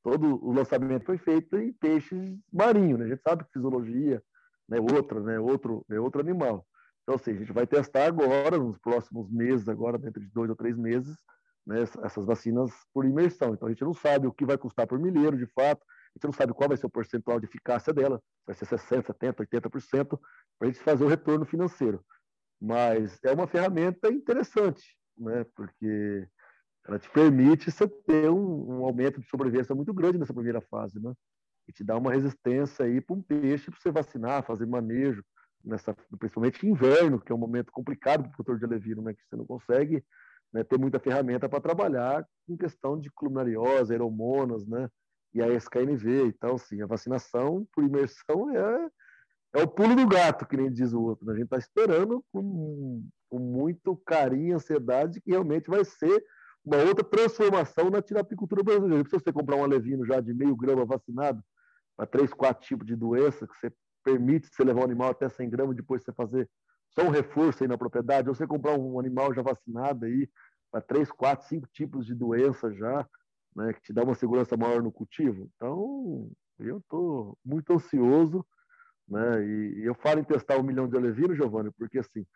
Todo 0.02 0.42
o 0.42 0.50
lançamento 0.50 1.04
foi 1.04 1.18
feito 1.18 1.54
em 1.58 1.70
peixes 1.74 2.34
marinhos, 2.50 2.98
né? 2.98 3.04
A 3.04 3.08
gente 3.08 3.22
sabe 3.22 3.44
que 3.44 3.52
fisiologia 3.52 4.22
né, 4.66 4.80
outra, 4.80 5.20
né, 5.20 5.38
outro, 5.38 5.84
é 5.90 6.00
outro 6.00 6.22
animal. 6.22 6.66
Então, 7.02 7.16
assim, 7.16 7.32
a 7.32 7.38
gente 7.38 7.52
vai 7.52 7.66
testar 7.66 8.06
agora, 8.06 8.56
nos 8.56 8.78
próximos 8.78 9.30
meses, 9.30 9.68
agora 9.68 9.98
dentro 9.98 10.22
de 10.22 10.30
dois 10.30 10.48
ou 10.48 10.56
três 10.56 10.78
meses, 10.78 11.14
né, 11.66 11.82
essas 12.02 12.24
vacinas 12.24 12.70
por 12.92 13.04
imersão. 13.04 13.54
Então 13.54 13.68
a 13.68 13.70
gente 13.70 13.84
não 13.84 13.94
sabe 13.94 14.26
o 14.26 14.32
que 14.32 14.44
vai 14.44 14.58
custar 14.58 14.86
por 14.86 14.98
milheiro, 14.98 15.36
de 15.36 15.46
fato, 15.46 15.82
a 15.82 16.18
gente 16.18 16.24
não 16.24 16.32
sabe 16.32 16.52
qual 16.52 16.68
vai 16.68 16.76
ser 16.76 16.86
o 16.86 16.90
percentual 16.90 17.40
de 17.40 17.46
eficácia 17.46 17.92
dela, 17.92 18.22
vai 18.46 18.54
ser 18.54 18.66
60%, 18.66 19.04
70%, 19.06 19.34
80%, 19.34 20.20
para 20.58 20.68
a 20.68 20.70
gente 20.70 20.82
fazer 20.82 21.04
o 21.04 21.08
retorno 21.08 21.44
financeiro. 21.44 22.04
Mas 22.60 23.18
é 23.24 23.32
uma 23.32 23.46
ferramenta 23.46 24.08
interessante, 24.08 24.96
né, 25.18 25.44
porque 25.56 26.28
ela 26.86 26.98
te 26.98 27.10
permite 27.10 27.70
você 27.70 27.88
ter 27.88 28.30
um, 28.30 28.80
um 28.80 28.84
aumento 28.84 29.20
de 29.20 29.28
sobrevivência 29.28 29.74
muito 29.74 29.92
grande 29.92 30.18
nessa 30.18 30.34
primeira 30.34 30.60
fase, 30.60 31.00
né? 31.00 31.14
E 31.66 31.72
te 31.72 31.82
dá 31.82 31.96
uma 31.96 32.12
resistência 32.12 32.84
aí 32.84 33.00
para 33.00 33.16
um 33.16 33.22
peixe 33.22 33.70
para 33.70 33.80
você 33.80 33.90
vacinar, 33.90 34.44
fazer 34.44 34.66
manejo, 34.66 35.24
nessa, 35.64 35.96
principalmente 36.18 36.66
inverno, 36.66 37.18
que 37.18 37.32
é 37.32 37.34
um 37.34 37.38
momento 37.38 37.72
complicado 37.72 38.22
para 38.22 38.28
o 38.28 38.32
produtor 38.32 38.58
de 38.58 38.66
alevino, 38.66 39.00
né? 39.00 39.14
Que 39.14 39.22
você 39.26 39.34
não 39.34 39.46
consegue 39.46 40.04
né, 40.54 40.62
ter 40.62 40.78
muita 40.78 41.00
ferramenta 41.00 41.48
para 41.48 41.60
trabalhar 41.60 42.24
com 42.46 42.56
questão 42.56 42.98
de 42.98 43.10
clumariose, 43.10 43.92
aeromonas, 43.92 44.64
né, 44.64 44.88
e 45.34 45.42
a 45.42 45.48
SKNV. 45.52 46.28
Então, 46.28 46.56
sim, 46.56 46.80
a 46.80 46.86
vacinação 46.86 47.66
por 47.74 47.82
imersão 47.82 48.48
é, 48.56 48.88
é 49.54 49.62
o 49.62 49.68
pulo 49.68 49.96
do 49.96 50.06
gato, 50.06 50.46
que 50.46 50.56
nem 50.56 50.72
diz 50.72 50.92
o 50.92 51.02
outro. 51.02 51.26
Né? 51.26 51.32
A 51.32 51.36
gente 51.36 51.46
está 51.46 51.58
esperando 51.58 52.24
com, 52.32 53.04
com 53.28 53.38
muito 53.40 53.96
carinho 54.06 54.50
e 54.50 54.52
ansiedade 54.52 55.20
que 55.20 55.32
realmente 55.32 55.68
vai 55.68 55.84
ser 55.84 56.24
uma 56.64 56.78
outra 56.78 57.04
transformação 57.04 57.90
na 57.90 58.00
tirapicultura 58.00 58.62
brasileira. 58.62 59.04
Se 59.04 59.10
você 59.10 59.32
comprar 59.32 59.56
um 59.56 59.64
alevino 59.64 60.06
já 60.06 60.20
de 60.20 60.32
meio 60.32 60.56
grama 60.56 60.86
vacinado 60.86 61.42
para 61.96 62.06
três, 62.06 62.32
quatro 62.32 62.64
tipos 62.64 62.86
de 62.86 62.94
doença, 62.94 63.46
que 63.46 63.54
você 63.58 63.72
permite 64.04 64.48
você 64.48 64.62
levar 64.62 64.82
o 64.82 64.84
animal 64.84 65.10
até 65.10 65.28
100 65.28 65.50
gramas, 65.50 65.76
depois 65.76 66.02
você 66.02 66.12
fazer 66.12 66.48
só 66.90 67.02
um 67.02 67.10
reforço 67.10 67.64
aí 67.64 67.68
na 67.68 67.76
propriedade, 67.76 68.28
ou 68.28 68.34
você 68.34 68.46
comprar 68.46 68.78
um 68.78 68.98
animal 69.00 69.34
já 69.34 69.42
vacinado 69.42 70.06
aí 70.06 70.28
para 70.74 70.80
três, 70.80 71.08
quatro, 71.12 71.46
cinco 71.46 71.68
tipos 71.72 72.04
de 72.04 72.16
doença 72.16 72.72
já, 72.74 73.08
né, 73.54 73.72
que 73.72 73.80
te 73.80 73.92
dá 73.92 74.02
uma 74.02 74.16
segurança 74.16 74.56
maior 74.56 74.82
no 74.82 74.90
cultivo. 74.90 75.48
Então, 75.54 76.28
eu 76.58 76.78
estou 76.78 77.38
muito 77.44 77.72
ansioso, 77.72 78.44
né, 79.06 79.46
e, 79.46 79.78
e, 79.78 79.84
eu 79.84 79.94
falo 79.94 80.18
em 80.18 80.24
testar 80.24 80.58
um 80.58 80.64
milhão 80.64 80.88
de 80.88 80.96
alevinos, 80.96 81.36
Giovanni, 81.36 81.70
porque 81.78 82.00
assim, 82.00 82.26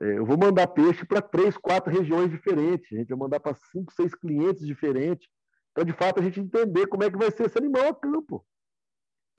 É, 0.00 0.18
eu 0.18 0.24
vou 0.24 0.38
mandar 0.38 0.68
peixe 0.68 1.04
para 1.04 1.20
três, 1.20 1.56
quatro 1.56 1.92
regiões 1.92 2.30
diferentes. 2.30 2.92
A 2.92 2.96
gente 2.96 3.08
vai 3.08 3.18
mandar 3.18 3.40
para 3.40 3.54
cinco, 3.72 3.92
seis 3.92 4.14
clientes 4.14 4.64
diferentes. 4.64 5.28
Então, 5.72 5.84
de 5.84 5.92
fato, 5.92 6.20
a 6.20 6.22
gente 6.22 6.38
entender 6.40 6.86
como 6.86 7.02
é 7.02 7.10
que 7.10 7.18
vai 7.18 7.30
ser 7.32 7.46
esse 7.46 7.58
animal 7.58 7.88
a 7.88 7.94
campo. 7.94 8.46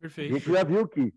Perfeito. 0.02 0.36
A 0.36 0.38
gente 0.38 0.52
já 0.52 0.64
viu 0.66 0.86
que, 0.86 1.14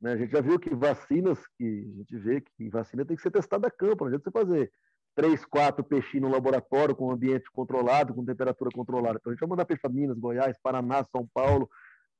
né, 0.00 0.12
a 0.12 0.16
gente 0.16 0.32
já 0.32 0.40
viu 0.40 0.58
que 0.58 0.74
vacinas, 0.74 1.38
que 1.58 1.64
a 1.64 1.96
gente 1.98 2.16
vê 2.18 2.40
que 2.40 2.70
vacina 2.70 3.04
tem 3.04 3.16
que 3.16 3.22
ser 3.22 3.30
testada 3.30 3.68
a 3.68 3.70
campo. 3.70 4.04
Não 4.04 4.08
adianta 4.08 4.30
você 4.30 4.30
fazer 4.30 4.72
três, 5.16 5.44
quatro 5.46 5.82
peixinhos 5.82 6.28
no 6.28 6.32
laboratório 6.32 6.94
com 6.94 7.10
ambiente 7.10 7.50
controlado, 7.50 8.14
com 8.14 8.24
temperatura 8.24 8.70
controlada. 8.72 9.18
Então, 9.18 9.30
a 9.30 9.34
gente 9.34 9.40
vai 9.40 9.48
mandar 9.48 9.64
peixe 9.64 9.80
para 9.80 9.90
Minas, 9.90 10.18
Goiás, 10.18 10.58
Paraná, 10.62 11.02
São 11.04 11.26
Paulo, 11.32 11.68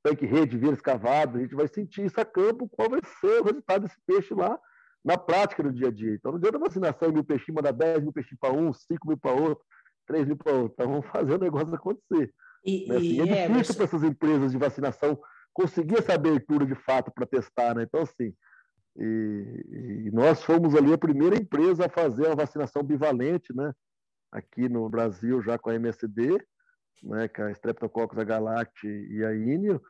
tanque 0.03 0.25
rede, 0.25 0.57
vírus 0.57 0.81
cavado. 0.81 1.37
A 1.37 1.41
gente 1.41 1.55
vai 1.55 1.67
sentir 1.67 2.05
isso 2.05 2.19
a 2.19 2.25
campo, 2.25 2.67
qual 2.67 2.89
vai 2.89 2.99
ser 3.21 3.39
o 3.39 3.43
resultado 3.43 3.83
desse 3.83 3.97
peixe 4.05 4.33
lá 4.33 4.59
na 5.05 5.17
prática 5.17 5.63
do 5.63 5.71
dia 5.71 5.87
a 5.87 5.91
dia. 5.91 6.15
Então 6.15 6.31
não 6.31 6.39
adianta 6.39 6.59
vacinação 6.59 7.11
mil 7.13 7.23
peixinhos, 7.23 7.55
mandar 7.55 7.71
10 7.71 8.03
mil 8.03 8.11
peixinhos 8.11 8.39
para 8.41 8.53
um, 8.53 8.73
5 8.73 9.07
mil 9.07 9.17
para 9.17 9.31
outro, 9.31 9.63
3 10.07 10.25
mil 10.25 10.35
para 10.35 10.53
outro. 10.53 10.73
Então 10.73 10.89
vamos 10.89 11.05
fazer 11.07 11.35
o 11.35 11.39
negócio 11.39 11.73
acontecer. 11.73 12.33
E, 12.65 12.87
né? 12.89 12.95
assim, 12.97 13.05
e 13.05 13.29
é, 13.29 13.45
é 13.45 13.47
difícil 13.47 13.75
para 13.75 13.83
essas 13.85 14.03
empresas 14.03 14.51
de 14.51 14.57
vacinação 14.57 15.17
conseguir 15.53 15.99
essa 15.99 16.13
abertura 16.13 16.65
de 16.65 16.75
fato 16.75 17.11
para 17.11 17.25
testar. 17.25 17.75
Né? 17.75 17.83
Então, 17.83 18.01
assim, 18.01 18.33
e, 18.97 20.07
e, 20.07 20.11
nós 20.11 20.43
fomos 20.43 20.75
ali 20.75 20.91
a 20.91 20.97
primeira 20.97 21.35
empresa 21.35 21.85
a 21.85 21.89
fazer 21.89 22.27
a 22.27 22.35
vacinação 22.35 22.81
bivalente, 22.83 23.55
né? 23.55 23.71
Aqui 24.31 24.67
no 24.67 24.89
Brasil, 24.89 25.41
já 25.41 25.57
com 25.57 25.69
a 25.69 25.75
MSD, 25.75 26.43
né? 27.03 27.27
Com 27.27 27.43
a 27.43 27.51
Streptococcus 27.51 28.17
agalacti 28.17 28.87
e 28.87 29.23
a 29.23 29.35
Ínio. 29.35 29.81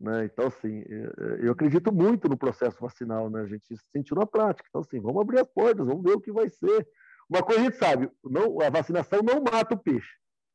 Né? 0.00 0.24
Então, 0.24 0.46
assim, 0.46 0.80
é, 0.80 0.94
é, 0.94 1.46
eu 1.46 1.52
acredito 1.52 1.92
muito 1.92 2.28
no 2.28 2.36
processo 2.36 2.76
vacinal, 2.80 3.30
né? 3.30 3.42
A 3.42 3.46
gente 3.46 3.66
sentiu 3.92 4.16
na 4.16 4.26
prática. 4.26 4.66
Então, 4.68 4.80
assim, 4.80 5.00
vamos 5.00 5.22
abrir 5.22 5.40
as 5.40 5.48
portas, 5.48 5.86
vamos 5.86 6.02
ver 6.02 6.16
o 6.16 6.20
que 6.20 6.32
vai 6.32 6.48
ser. 6.48 6.88
Uma 7.28 7.42
coisa 7.42 7.60
a 7.60 7.64
gente 7.64 7.76
sabe, 7.76 8.10
não, 8.24 8.60
a 8.60 8.68
vacinação 8.68 9.20
não 9.22 9.42
mata 9.42 9.74
o 9.74 9.78
peixe. 9.78 10.10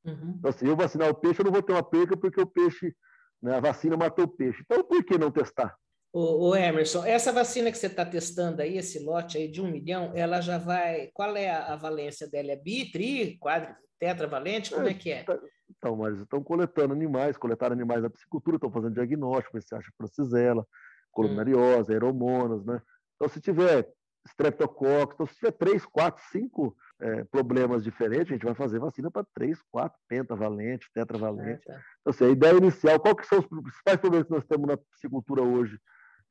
Uhum. 0.06 0.36
Então, 0.38 0.50
assim, 0.50 0.67
eu 0.67 0.76
vacinar 0.76 1.10
o 1.10 1.15
peixe, 1.15 1.41
eu 1.41 1.46
não 1.46 1.52
vou 1.52 1.63
ter 1.63 1.74
uma 1.74 1.84
perca 1.84 2.15
porque 2.15 2.41
o 2.41 2.48
peixe, 2.48 2.93
né, 3.41 3.56
a 3.56 3.60
vacina 3.60 3.96
matou 3.98 4.26
o 4.26 4.28
peixe. 4.28 4.62
Então, 4.63 4.84
por 4.84 5.04
que 5.04 5.17
não 5.17 5.32
testar? 5.32 5.76
O, 6.13 6.56
Emerson, 6.56 7.06
essa 7.06 7.32
vacina 7.32 7.72
que 7.72 7.78
você 7.78 7.88
está 7.88 8.04
testando 8.04 8.62
aí, 8.62 8.78
esse 8.78 8.98
lote 8.98 9.38
aí 9.38 9.48
de 9.48 9.62
um 9.62 9.70
milhão, 9.70 10.12
ela 10.15 10.41
já 10.41 10.58
vai. 10.58 11.12
Qual 11.13 11.36
é 11.36 11.50
a, 11.50 11.74
a 11.74 11.76
valência 11.76 12.28
dela? 12.28 12.52
É 12.52 12.56
bi, 12.56 12.91
tri, 12.91 13.38
quadri, 13.38 13.76
tetravalente? 14.00 14.72
Como 14.72 14.88
é, 14.88 14.91
é 14.91 14.93
que 14.93 15.12
é? 15.12 15.24
Tá, 15.24 15.38
então, 15.70 15.96
mas 15.96 16.20
estão 16.20 16.41
coletando 16.43 16.93
animais, 16.93 17.38
coletaram 17.38 17.74
animais 17.74 18.02
da 18.02 18.10
piscicultura, 18.10 18.58
estão 18.58 18.72
fazendo 18.72 18.93
diagnóstico, 18.93 19.62
se 19.62 19.76
acha 19.76 19.91
francizela, 19.98 20.65
columnariose, 21.12 21.91
hum. 21.91 21.93
aeromonas, 21.93 22.65
né? 22.65 22.82
Então, 23.15 23.28
se 23.28 23.41
tiver 23.41 23.88
streptococcus, 24.28 25.13
então, 25.13 25.28
se 25.28 25.36
tiver 25.36 25.52
três, 25.52 25.86
quatro, 25.86 26.24
cinco 26.32 26.76
é, 27.00 27.24
problemas 27.26 27.84
diferentes, 27.84 28.30
a 28.30 28.34
gente 28.34 28.46
vai 28.46 28.56
fazer 28.56 28.80
vacina 28.80 29.12
para 29.12 29.26
três, 29.34 29.62
quatro, 29.72 30.00
pentavalente, 30.08 30.89
tetravalente. 30.93 31.62
Ah, 31.70 31.74
tá. 31.74 31.82
Então, 32.02 32.12
assim, 32.12 32.26
a 32.26 32.30
ideia 32.30 32.58
inicial, 32.58 33.00
qual 33.00 33.15
que 33.15 33.26
são 33.26 33.39
os 33.39 33.48
principais 33.48 33.98
problemas 33.98 34.28
que 34.28 34.34
nós 34.34 34.46
temos 34.46 34.67
na 34.67 34.78
piscicultura 34.78 35.41
hoje, 35.41 35.80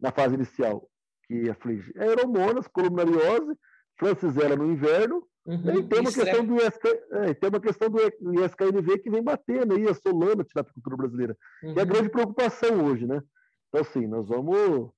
na 0.01 0.11
fase 0.11 0.35
inicial, 0.35 0.89
que 1.27 1.49
aflige? 1.49 1.93
Aeromonas, 1.99 2.69
columnariose, 2.69 3.57
francizela 3.99 4.57
no 4.57 4.71
inverno, 4.71 5.27
Uhum, 5.47 5.79
e 5.79 5.83
tem 5.85 6.01
uma 6.01 6.13
questão 6.13 6.41
é... 6.41 6.43
do 6.43 6.57
ISK, 6.57 6.87
é, 7.13 7.35
tem 7.35 7.49
uma 7.49 7.61
questão 7.61 7.89
do 7.89 8.01
ISKNV 8.45 8.99
que 8.99 9.09
vem 9.09 9.23
batendo 9.23 9.75
aí, 9.75 9.89
assolando 9.89 10.43
a 10.43 10.45
tilapicultura 10.45 10.97
brasileira. 10.97 11.37
Uhum. 11.63 11.73
Que 11.73 11.79
é 11.79 11.83
a 11.83 11.87
grande 11.87 12.09
preocupação 12.09 12.85
hoje, 12.85 13.07
né? 13.07 13.23
Então, 13.69 13.81
assim, 13.81 14.07
nós 14.07 14.29
vamos. 14.29 14.91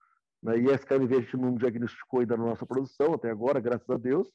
Na 0.42 0.52
né, 0.52 0.72
ISKNV 0.72 1.16
a 1.16 1.20
gente 1.20 1.36
não 1.36 1.54
diagnosticou 1.54 2.20
ainda 2.20 2.36
na 2.36 2.44
nossa 2.44 2.64
produção 2.64 3.12
até 3.12 3.28
agora, 3.28 3.60
graças 3.60 3.90
a 3.90 3.98
Deus. 3.98 4.28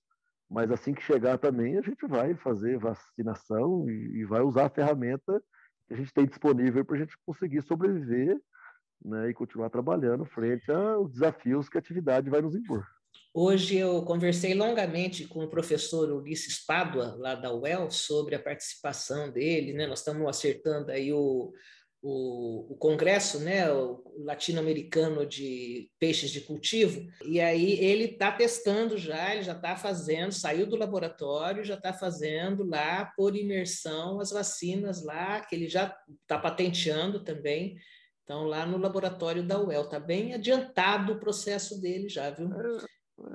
Mas 0.51 0.69
assim 0.69 0.93
que 0.93 1.01
chegar 1.01 1.37
também, 1.37 1.77
a 1.77 1.81
gente 1.81 2.05
vai 2.05 2.35
fazer 2.35 2.77
vacinação 2.77 3.89
e, 3.89 4.19
e 4.19 4.25
vai 4.25 4.41
usar 4.41 4.65
a 4.65 4.69
ferramenta 4.69 5.41
que 5.87 5.93
a 5.93 5.97
gente 5.97 6.13
tem 6.13 6.25
disponível 6.25 6.83
para 6.85 6.97
a 6.97 6.99
gente 6.99 7.17
conseguir 7.25 7.61
sobreviver 7.61 8.37
né, 9.03 9.29
e 9.29 9.33
continuar 9.33 9.69
trabalhando 9.69 10.25
frente 10.25 10.71
aos 10.71 11.11
desafios 11.11 11.69
que 11.69 11.77
a 11.77 11.79
atividade 11.79 12.29
vai 12.29 12.41
nos 12.41 12.55
impor. 12.55 12.85
Hoje 13.35 13.77
eu 13.77 14.03
conversei 14.03 14.53
longamente 14.53 15.27
com 15.27 15.43
o 15.43 15.49
professor 15.49 16.11
Ulisses 16.11 16.63
Pádua, 16.63 17.15
lá 17.17 17.33
da 17.33 17.51
UEL, 17.51 17.89
sobre 17.89 18.35
a 18.35 18.39
participação 18.39 19.31
dele, 19.31 19.73
né? 19.73 19.87
Nós 19.87 19.99
estamos 19.99 20.27
acertando 20.27 20.91
aí 20.91 21.11
o, 21.11 21.51
o, 21.99 22.73
o 22.73 22.77
congresso, 22.77 23.39
né? 23.39 23.65
Latino-americano 24.17 25.25
de 25.25 25.89
peixes 25.97 26.29
de 26.29 26.41
cultivo, 26.41 27.07
e 27.25 27.41
aí 27.41 27.79
ele 27.83 28.05
está 28.05 28.31
testando 28.31 28.99
já, 28.99 29.33
ele 29.33 29.41
já 29.41 29.53
está 29.53 29.75
fazendo, 29.75 30.31
saiu 30.31 30.67
do 30.67 30.75
laboratório, 30.75 31.63
já 31.63 31.73
está 31.73 31.91
fazendo 31.91 32.63
lá 32.63 33.11
por 33.17 33.35
imersão 33.35 34.19
as 34.19 34.29
vacinas 34.29 35.03
lá, 35.03 35.39
que 35.39 35.55
ele 35.55 35.67
já 35.67 35.95
está 36.21 36.37
patenteando 36.37 37.23
também. 37.23 37.77
Então, 38.23 38.43
lá 38.45 38.65
no 38.65 38.77
laboratório 38.77 39.43
da 39.43 39.59
UEL, 39.59 39.83
está 39.83 39.99
bem 39.99 40.33
adiantado 40.33 41.13
o 41.13 41.19
processo 41.19 41.79
dele 41.81 42.07
já, 42.07 42.29
viu? 42.29 42.47
É, 42.53 42.85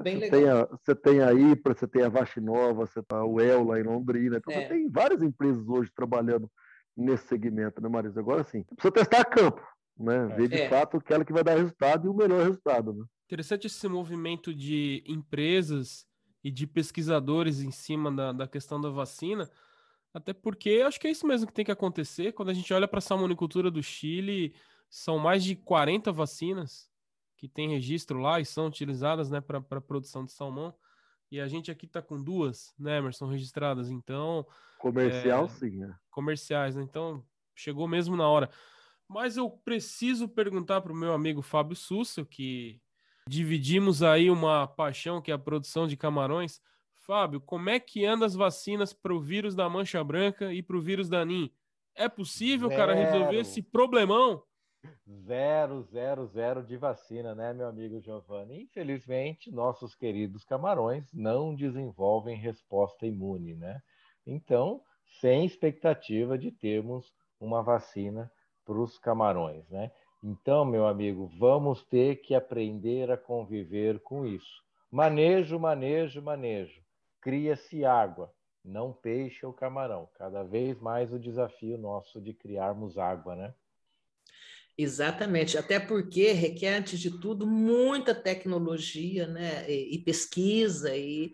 Bem 0.02 0.18
você, 0.18 0.30
legal. 0.30 0.30
Tem 0.30 0.48
a, 0.48 0.64
você 0.66 0.94
tem 0.94 1.20
a 1.20 1.32
IPRA, 1.32 1.74
você 1.74 1.86
tem 1.86 2.02
a 2.02 2.08
Vaxinova, 2.08 2.86
você 2.86 3.02
tem 3.02 3.18
a 3.18 3.24
UEL 3.24 3.64
lá 3.64 3.78
em 3.78 3.84
Londrina. 3.84 4.38
Então, 4.38 4.52
é. 4.52 4.62
você 4.62 4.68
tem 4.68 4.90
várias 4.90 5.22
empresas 5.22 5.66
hoje 5.68 5.90
trabalhando 5.94 6.50
nesse 6.96 7.28
segmento, 7.28 7.80
né, 7.80 7.88
Marisa? 7.88 8.18
Agora 8.20 8.42
sim, 8.44 8.64
precisa 8.64 8.92
testar 8.92 9.20
a 9.20 9.24
campo, 9.24 9.62
né? 9.96 10.28
É. 10.32 10.36
Ver 10.36 10.48
de 10.48 10.60
é. 10.62 10.68
fato 10.68 10.96
aquela 10.96 11.24
que 11.24 11.32
vai 11.32 11.44
dar 11.44 11.56
resultado 11.56 12.06
e 12.06 12.10
o 12.10 12.14
melhor 12.14 12.44
resultado, 12.44 12.92
né? 12.92 13.04
Interessante 13.26 13.66
esse 13.66 13.88
movimento 13.88 14.54
de 14.54 15.04
empresas 15.06 16.06
e 16.42 16.50
de 16.50 16.66
pesquisadores 16.66 17.60
em 17.60 17.70
cima 17.70 18.10
da, 18.10 18.32
da 18.32 18.48
questão 18.48 18.80
da 18.80 18.88
vacina, 18.88 19.48
até 20.14 20.32
porque 20.32 20.82
acho 20.86 20.98
que 20.98 21.06
é 21.06 21.10
isso 21.10 21.26
mesmo 21.26 21.46
que 21.46 21.52
tem 21.52 21.64
que 21.64 21.70
acontecer. 21.70 22.32
Quando 22.32 22.48
a 22.48 22.54
gente 22.54 22.72
olha 22.72 22.88
para 22.88 22.98
a 22.98 23.02
salmonicultura 23.02 23.70
do 23.70 23.82
Chile, 23.82 24.54
são 24.88 25.18
mais 25.18 25.44
de 25.44 25.54
40 25.54 26.10
vacinas 26.12 26.88
que 27.36 27.48
tem 27.48 27.68
registro 27.68 28.18
lá 28.18 28.40
e 28.40 28.44
são 28.44 28.66
utilizadas 28.66 29.30
né, 29.30 29.40
para 29.40 29.58
a 29.58 29.80
produção 29.80 30.24
de 30.24 30.32
salmão. 30.32 30.74
E 31.30 31.40
a 31.40 31.46
gente 31.46 31.70
aqui 31.70 31.86
está 31.86 32.02
com 32.02 32.22
duas, 32.22 32.74
né, 32.78 32.98
Emerson, 32.98 33.26
registradas. 33.26 33.90
Então. 33.90 34.46
Comercial, 34.78 35.44
é, 35.44 35.48
sim. 35.48 35.70
Né? 35.70 35.94
Comerciais, 36.10 36.74
né? 36.74 36.82
Então, 36.82 37.22
chegou 37.54 37.86
mesmo 37.86 38.16
na 38.16 38.28
hora. 38.28 38.50
Mas 39.06 39.36
eu 39.36 39.48
preciso 39.50 40.28
perguntar 40.28 40.80
para 40.80 40.92
o 40.92 40.96
meu 40.96 41.12
amigo 41.12 41.40
Fábio 41.40 41.76
Sussa, 41.76 42.24
que 42.24 42.80
dividimos 43.28 44.02
aí 44.02 44.30
uma 44.30 44.66
paixão 44.66 45.20
que 45.20 45.30
é 45.30 45.34
a 45.34 45.38
produção 45.38 45.86
de 45.86 45.96
camarões. 45.96 46.60
Fábio, 46.94 47.40
como 47.40 47.70
é 47.70 47.78
que 47.78 48.04
anda 48.04 48.26
as 48.26 48.34
vacinas 48.34 48.92
para 48.92 49.14
o 49.14 49.20
vírus 49.20 49.54
da 49.54 49.68
mancha 49.68 50.02
branca 50.02 50.52
e 50.52 50.62
para 50.62 50.76
o 50.76 50.80
vírus 50.80 51.08
da 51.08 51.24
NIM? 51.24 51.50
É 51.94 52.08
possível, 52.08 52.68
cara, 52.68 52.94
resolver 52.94 53.36
esse 53.36 53.62
problemão? 53.62 54.42
Zero, 55.08 55.82
zero, 55.82 56.26
zero 56.26 56.62
de 56.62 56.76
vacina, 56.76 57.34
né, 57.34 57.52
meu 57.52 57.66
amigo 57.66 58.00
Giovanni? 58.00 58.62
Infelizmente, 58.62 59.50
nossos 59.50 59.94
queridos 59.94 60.44
camarões 60.44 61.12
não 61.12 61.54
desenvolvem 61.54 62.36
resposta 62.36 63.06
imune, 63.06 63.54
né? 63.54 63.80
Então, 64.26 64.82
sem 65.20 65.44
expectativa 65.44 66.36
de 66.36 66.50
termos 66.50 67.12
uma 67.40 67.62
vacina 67.62 68.30
para 68.64 68.78
os 68.78 68.98
camarões, 68.98 69.68
né? 69.70 69.90
Então, 70.22 70.64
meu 70.64 70.86
amigo, 70.86 71.30
vamos 71.38 71.84
ter 71.84 72.16
que 72.16 72.34
aprender 72.34 73.10
a 73.10 73.16
conviver 73.16 74.00
com 74.00 74.26
isso. 74.26 74.62
Manejo, 74.90 75.58
manejo, 75.58 76.20
manejo. 76.20 76.82
Cria-se 77.20 77.84
água, 77.84 78.32
não 78.64 78.92
peixe 78.92 79.46
ou 79.46 79.52
camarão. 79.52 80.08
Cada 80.14 80.42
vez 80.42 80.80
mais 80.80 81.12
o 81.12 81.18
desafio 81.18 81.78
nosso 81.78 82.20
de 82.20 82.34
criarmos 82.34 82.98
água, 82.98 83.36
né? 83.36 83.54
Exatamente, 84.80 85.58
até 85.58 85.80
porque 85.80 86.30
requer, 86.30 86.76
antes 86.76 87.00
de 87.00 87.10
tudo, 87.18 87.44
muita 87.44 88.14
tecnologia 88.14 89.26
né? 89.26 89.68
e, 89.68 89.96
e 89.96 89.98
pesquisa, 89.98 90.96
e 90.96 91.32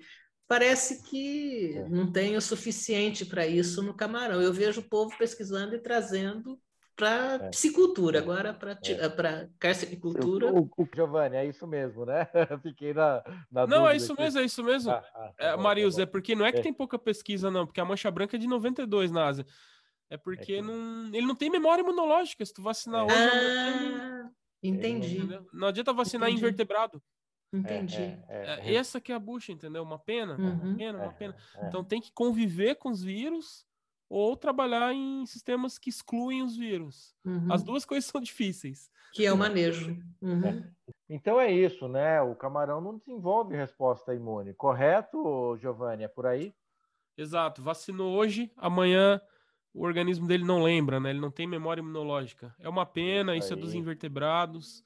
parece 0.48 1.02
que 1.02 1.76
é. 1.76 1.88
não 1.90 2.11
tem 2.11 2.38
o 2.38 2.40
suficiente 2.40 3.26
para 3.26 3.46
isso 3.46 3.83
no 3.83 3.92
Camarão. 3.92 4.40
Eu 4.40 4.50
vejo 4.50 4.80
o 4.80 4.88
povo 4.88 5.14
pesquisando 5.18 5.74
e 5.74 5.78
trazendo 5.78 6.59
para 6.96 7.35
é. 7.35 7.48
piscicultura, 7.50 8.18
agora 8.20 8.54
para 8.54 8.72
é. 8.72 9.48
carcericultura. 9.59 10.52
O, 10.52 10.70
o, 10.76 10.88
Giovanni, 10.94 11.37
é 11.37 11.44
isso 11.44 11.66
mesmo, 11.66 12.07
né? 12.07 12.26
Fiquei 12.62 12.94
na, 12.94 13.22
na 13.50 13.66
Não, 13.66 13.87
é 13.87 13.96
isso 13.96 14.12
aqui. 14.12 14.22
mesmo, 14.22 14.40
é 14.40 14.44
isso 14.44 14.64
mesmo. 14.64 14.90
Ah, 14.90 15.04
ah, 15.14 15.33
tá 15.37 15.46
é, 15.48 15.57
Marius, 15.57 15.96
tá 15.96 16.02
é 16.02 16.07
porque 16.07 16.35
não 16.35 16.46
é 16.46 16.52
que 16.52 16.61
é. 16.61 16.62
tem 16.62 16.72
pouca 16.72 16.98
pesquisa, 16.98 17.50
não, 17.50 17.66
porque 17.66 17.80
a 17.80 17.85
mancha 17.85 18.11
branca 18.11 18.37
é 18.37 18.38
de 18.38 18.46
92 18.46 19.11
na 19.11 19.26
Ásia. 19.26 19.44
É 20.14 20.16
porque 20.16 20.55
é 20.55 20.57
que... 20.57 20.62
não, 20.62 21.07
ele 21.09 21.27
não 21.27 21.35
tem 21.35 21.50
memória 21.50 21.83
imunológica. 21.83 22.44
Se 22.44 22.55
tu 22.55 22.62
vacinar 22.62 23.03
é. 23.03 23.05
hoje. 23.05 23.94
Ah, 24.00 24.31
entendi. 24.62 25.18
Não, 25.18 25.46
não 25.53 25.68
adianta 25.68 25.92
vacinar 25.92 26.29
entendi. 26.29 26.40
invertebrado. 26.40 27.03
Entendi. 27.53 27.96
É, 27.96 28.20
é, 28.29 28.70
é, 28.70 28.74
essa 28.74 29.00
que 29.00 29.12
é 29.12 29.14
a 29.14 29.18
bucha, 29.18 29.53
entendeu? 29.53 29.83
Uma 29.83 29.98
pena, 29.98 30.37
uhum. 30.37 30.53
uma 30.53 30.77
pena, 30.77 30.98
uma 30.98 31.12
pena. 31.12 31.37
Então 31.62 31.85
tem 31.85 32.00
que 32.00 32.12
conviver 32.12 32.77
com 32.77 32.90
os 32.90 33.03
vírus 33.03 33.64
ou 34.09 34.37
trabalhar 34.37 34.92
em 34.92 35.24
sistemas 35.27 35.79
que 35.79 35.90
excluem 35.90 36.42
os 36.42 36.57
vírus. 36.57 37.14
Uhum. 37.24 37.53
As 37.53 37.62
duas 37.62 37.85
coisas 37.85 38.05
são 38.11 38.20
difíceis. 38.20 38.90
Que 39.12 39.27
é 39.27 39.33
o 39.33 39.37
manejo. 39.37 39.96
Uhum. 40.20 40.44
É. 40.44 40.70
Então 41.09 41.40
é 41.40 41.53
isso, 41.53 41.88
né? 41.88 42.20
O 42.20 42.35
camarão 42.35 42.81
não 42.81 42.98
desenvolve 42.98 43.55
resposta 43.55 44.14
imune, 44.14 44.55
correto, 44.55 45.57
Giovanni? 45.59 46.05
É 46.05 46.09
por 46.09 46.27
aí? 46.27 46.53
Exato. 47.16 47.62
Vacinou 47.62 48.16
hoje, 48.16 48.53
amanhã 48.57 49.20
o 49.74 49.84
organismo 49.84 50.26
dele 50.26 50.44
não 50.44 50.62
lembra, 50.62 51.00
né? 51.00 51.10
Ele 51.10 51.20
não 51.20 51.32
tem 51.32 51.46
memória 51.46 51.80
imunológica. 51.82 52.54
É 52.60 52.68
uma 52.68 52.87
pena, 52.87 53.37
isso, 53.37 53.46
isso 53.46 53.54
é 53.54 53.56
dos 53.56 53.74
invertebrados. 53.74 54.84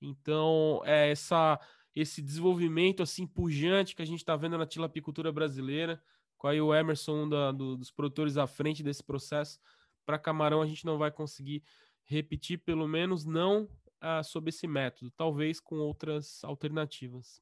Então, 0.00 0.82
é 0.84 1.10
essa 1.10 1.58
esse 1.94 2.20
desenvolvimento 2.20 3.02
assim 3.02 3.26
pujante 3.26 3.96
que 3.96 4.02
a 4.02 4.04
gente 4.04 4.18
está 4.18 4.36
vendo 4.36 4.58
na 4.58 4.66
tilapicultura 4.66 5.32
brasileira, 5.32 5.98
com 6.36 6.46
aí 6.46 6.60
o 6.60 6.74
Emerson, 6.74 7.24
um 7.24 7.28
da, 7.28 7.50
do, 7.50 7.74
dos 7.74 7.90
produtores 7.90 8.36
à 8.36 8.46
frente 8.46 8.82
desse 8.82 9.02
processo, 9.02 9.58
para 10.04 10.18
camarão 10.18 10.60
a 10.60 10.66
gente 10.66 10.84
não 10.84 10.98
vai 10.98 11.10
conseguir 11.10 11.64
repetir, 12.04 12.58
pelo 12.58 12.86
menos 12.86 13.24
não 13.24 13.66
ah, 13.98 14.22
sob 14.22 14.50
esse 14.50 14.66
método, 14.66 15.10
talvez 15.16 15.58
com 15.58 15.76
outras 15.76 16.44
alternativas. 16.44 17.40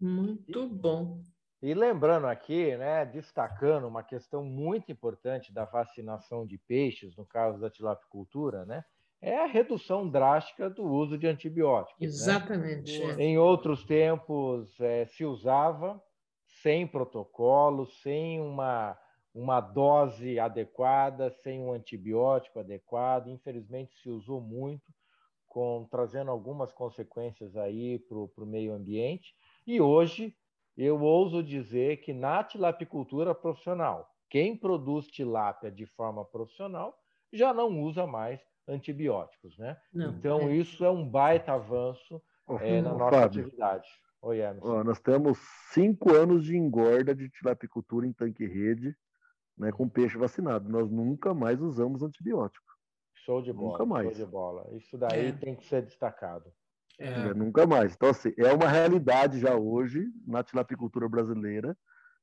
Muito 0.00 0.68
bom. 0.68 1.20
E 1.62 1.72
lembrando 1.72 2.26
aqui, 2.26 2.76
né, 2.76 3.04
destacando 3.06 3.88
uma 3.88 4.02
questão 4.02 4.44
muito 4.44 4.92
importante 4.92 5.52
da 5.52 5.64
vacinação 5.64 6.46
de 6.46 6.58
peixes, 6.58 7.16
no 7.16 7.24
caso 7.24 7.58
da 7.58 7.70
tilapicultura, 7.70 8.64
né, 8.66 8.84
é 9.20 9.38
a 9.38 9.46
redução 9.46 10.08
drástica 10.08 10.68
do 10.68 10.84
uso 10.84 11.16
de 11.16 11.26
antibióticos. 11.26 12.00
Né? 12.00 12.06
Exatamente. 12.06 12.98
Né? 12.98 13.24
Em 13.24 13.38
outros 13.38 13.84
tempos 13.84 14.78
é, 14.80 15.06
se 15.06 15.24
usava 15.24 16.00
sem 16.62 16.86
protocolo, 16.86 17.86
sem 17.86 18.40
uma, 18.40 18.98
uma 19.34 19.60
dose 19.60 20.38
adequada, 20.38 21.30
sem 21.42 21.60
um 21.60 21.72
antibiótico 21.72 22.60
adequado. 22.60 23.28
Infelizmente 23.28 23.94
se 24.00 24.10
usou 24.10 24.40
muito, 24.40 24.92
com, 25.46 25.88
trazendo 25.90 26.30
algumas 26.30 26.72
consequências 26.72 27.56
aí 27.56 27.98
para 27.98 28.18
o 28.18 28.46
meio 28.46 28.74
ambiente. 28.74 29.34
E 29.66 29.80
hoje 29.80 30.36
eu 30.76 31.00
ouso 31.00 31.42
dizer 31.42 31.98
que 31.98 32.12
na 32.12 32.44
tilapicultura 32.44 33.34
profissional, 33.34 34.10
quem 34.28 34.56
produz 34.56 35.06
tilápia 35.06 35.70
de 35.70 35.86
forma 35.86 36.24
profissional 36.24 36.98
já 37.32 37.54
não 37.54 37.80
usa 37.80 38.06
mais 38.06 38.40
antibióticos, 38.68 39.56
né? 39.58 39.76
Não, 39.92 40.10
então, 40.10 40.40
é. 40.42 40.56
isso 40.56 40.84
é 40.84 40.90
um 40.90 41.08
baita 41.08 41.52
avanço 41.52 42.20
é, 42.60 42.82
na 42.82 42.92
nossa 42.92 43.20
Fábio, 43.20 43.42
atividade. 43.42 43.88
Oi, 44.22 44.40
Emerson. 44.40 44.84
nós 44.84 45.00
temos 45.00 45.38
cinco 45.72 46.12
anos 46.12 46.44
de 46.44 46.56
engorda 46.56 47.14
de 47.14 47.28
tilapicultura 47.30 48.06
em 48.06 48.12
tanque-rede 48.12 48.96
né, 49.56 49.72
com 49.72 49.88
peixe 49.88 50.18
vacinado. 50.18 50.68
Nós 50.68 50.90
nunca 50.90 51.32
mais 51.32 51.60
usamos 51.60 52.02
antibiótico. 52.02 52.66
Show 53.14 53.42
de 53.42 53.52
bola. 53.52 53.72
Nunca 53.72 53.86
mais. 53.86 54.16
Show 54.16 54.26
de 54.26 54.30
bola. 54.30 54.76
Isso 54.76 54.98
daí 54.98 55.28
é. 55.28 55.32
tem 55.32 55.54
que 55.54 55.64
ser 55.66 55.82
destacado. 55.82 56.52
É. 56.98 57.08
é. 57.08 57.34
nunca 57.34 57.66
mais. 57.66 57.94
Então, 57.94 58.10
assim, 58.10 58.32
é 58.38 58.52
uma 58.52 58.68
realidade 58.68 59.38
já 59.40 59.54
hoje 59.54 60.06
na 60.26 60.42
tilapicultura 60.42 61.08
brasileira 61.08 61.76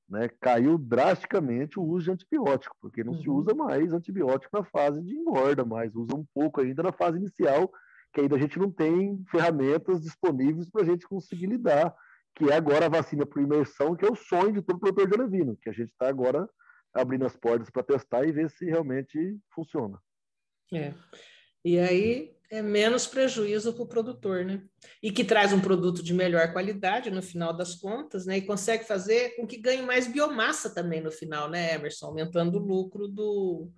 né, 0.10 0.30
caiu 0.40 0.78
drasticamente 0.78 1.80
o 1.80 1.84
uso 1.84 2.06
de 2.06 2.12
antibiótico, 2.12 2.76
porque 2.82 3.04
não 3.04 3.14
uhum. 3.14 3.22
se 3.22 3.30
usa 3.30 3.56
mais 3.56 3.94
antibiótico 3.94 4.56
na 4.56 4.64
fase 4.64 5.02
de 5.02 5.16
engorda, 5.16 5.64
mas 5.66 5.96
usa 5.96 6.16
um 6.16 6.26
pouco 6.34 6.62
ainda 6.62 6.84
na 6.84 6.92
fase 6.92 7.18
inicial, 7.18 7.72
que 8.14 8.22
ainda 8.22 8.36
a 8.36 8.40
gente 8.40 8.60
não 8.60 8.72
tem 8.72 9.24
ferramentas 9.32 10.02
disponíveis 10.02 10.70
para 10.70 10.82
a 10.82 10.86
gente 10.86 11.08
conseguir 11.08 11.48
lidar, 11.48 11.96
que 12.36 12.50
é 12.50 12.56
agora 12.56 12.86
a 12.86 12.90
vacina 12.90 13.26
por 13.26 13.42
imersão, 13.42 13.96
que 13.96 14.06
é 14.06 14.12
o 14.12 14.16
sonho 14.16 14.54
de 14.54 14.62
todo 14.62 14.80
produtor 14.80 15.08
de 15.08 15.16
alevino, 15.16 15.58
que 15.62 15.70
a 15.70 15.74
gente 15.74 15.90
está 15.90 16.08
agora 16.10 16.48
abrindo 16.94 17.26
as 17.26 17.36
portas 17.36 17.70
para 17.70 17.84
testar 17.84 18.26
e 18.26 18.32
ver 18.32 18.50
se 18.50 18.66
realmente 18.66 19.40
funciona. 19.54 20.00
É. 20.72 20.94
E 21.66 21.80
aí 21.80 22.36
é 22.50 22.62
menos 22.62 23.08
prejuízo 23.08 23.74
para 23.74 23.84
o 23.84 23.88
produtor, 23.88 24.46
né? 24.46 24.62
E 25.02 25.12
que 25.12 25.24
traz 25.24 25.52
um 25.52 25.60
produto 25.60 26.04
de 26.04 26.14
melhor 26.14 26.54
qualidade 26.54 27.10
no 27.10 27.22
final 27.22 27.52
das 27.52 27.76
contas, 27.76 28.26
né? 28.26 28.38
E 28.38 28.42
consegue 28.42 28.84
fazer 28.84 29.36
com 29.36 29.48
que 29.48 29.58
ganhe 29.58 29.82
mais 29.82 30.08
biomassa 30.08 30.74
também 30.74 31.02
no 31.02 31.12
final, 31.12 31.50
né, 31.50 31.74
Emerson? 31.74 32.08
Aumentando 32.08 32.58
o 32.58 32.66
lucro 32.66 33.08
do, 33.08 33.72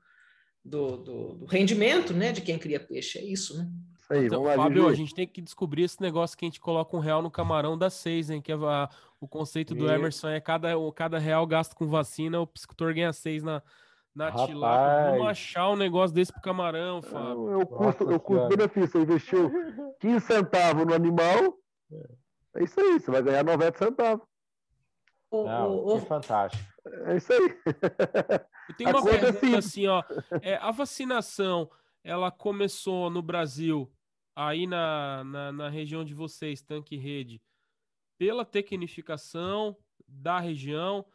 do, 0.63 0.97
do, 0.97 1.33
do 1.35 1.45
rendimento, 1.45 2.13
né? 2.13 2.31
De 2.31 2.41
quem 2.41 2.59
cria 2.59 2.79
peixe. 2.79 3.17
É 3.17 3.23
isso, 3.23 3.57
né? 3.57 3.69
Isso 3.97 4.13
aí, 4.13 4.25
então, 4.25 4.43
vamos 4.43 4.57
lá, 4.57 4.63
Fábio, 4.63 4.87
a 4.87 4.93
gente 4.93 5.15
tem 5.15 5.27
que 5.27 5.41
descobrir 5.41 5.83
esse 5.83 6.01
negócio 6.01 6.37
que 6.37 6.45
a 6.45 6.47
gente 6.47 6.59
coloca 6.59 6.95
um 6.95 6.99
real 6.99 7.21
no 7.21 7.31
camarão 7.31 7.77
da 7.77 7.89
seis, 7.89 8.29
hein? 8.29 8.41
Que 8.41 8.51
é 8.51 8.55
a, 8.55 8.89
o 9.19 9.27
conceito 9.27 9.73
do 9.73 9.89
Emerson 9.89 10.29
é 10.29 10.39
cada, 10.39 10.73
cada 10.93 11.17
real 11.17 11.47
gasto 11.47 11.75
com 11.75 11.87
vacina, 11.87 12.39
o 12.39 12.45
piscicultor 12.45 12.93
ganha 12.93 13.11
seis 13.13 13.41
na, 13.41 13.63
na 14.15 14.31
tilápia. 14.31 15.11
Vamos 15.11 15.27
achar 15.27 15.69
um 15.69 15.75
negócio 15.75 16.15
desse 16.15 16.31
pro 16.31 16.41
camarão, 16.41 17.01
Fábio. 17.01 17.51
É, 17.51 17.57
o 17.57 17.67
custo, 17.67 18.03
o 18.09 18.19
custo 18.19 18.47
benefício. 18.47 18.91
Você 18.91 18.99
investiu 18.99 19.51
15 19.99 20.25
centavos 20.25 20.85
no 20.85 20.93
animal. 20.93 21.57
É 22.55 22.63
isso 22.63 22.79
aí, 22.79 22.99
você 22.99 23.11
vai 23.11 23.21
ganhar 23.21 23.43
90 23.43 23.77
centavos. 23.77 24.25
Não, 25.31 25.99
que 25.99 26.05
fantástico. 26.05 26.63
É 27.05 27.17
isso 27.17 27.33
aí. 27.33 27.59
Eu 28.69 28.75
tenho 28.77 28.89
uma 28.91 28.99
é 28.99 29.19
pergunta 29.19 29.57
assim, 29.57 29.87
ó. 29.87 30.01
É, 30.41 30.55
a 30.55 30.71
vacinação, 30.71 31.69
ela 32.03 32.31
começou 32.31 33.09
no 33.09 33.21
Brasil, 33.21 33.91
aí 34.33 34.65
na, 34.65 35.23
na, 35.25 35.51
na 35.51 35.69
região 35.69 36.05
de 36.05 36.13
vocês, 36.13 36.61
Tanque 36.61 36.95
Rede, 36.95 37.41
pela 38.17 38.45
tecnificação 38.45 39.75
da 40.07 40.39
região, 40.39 41.05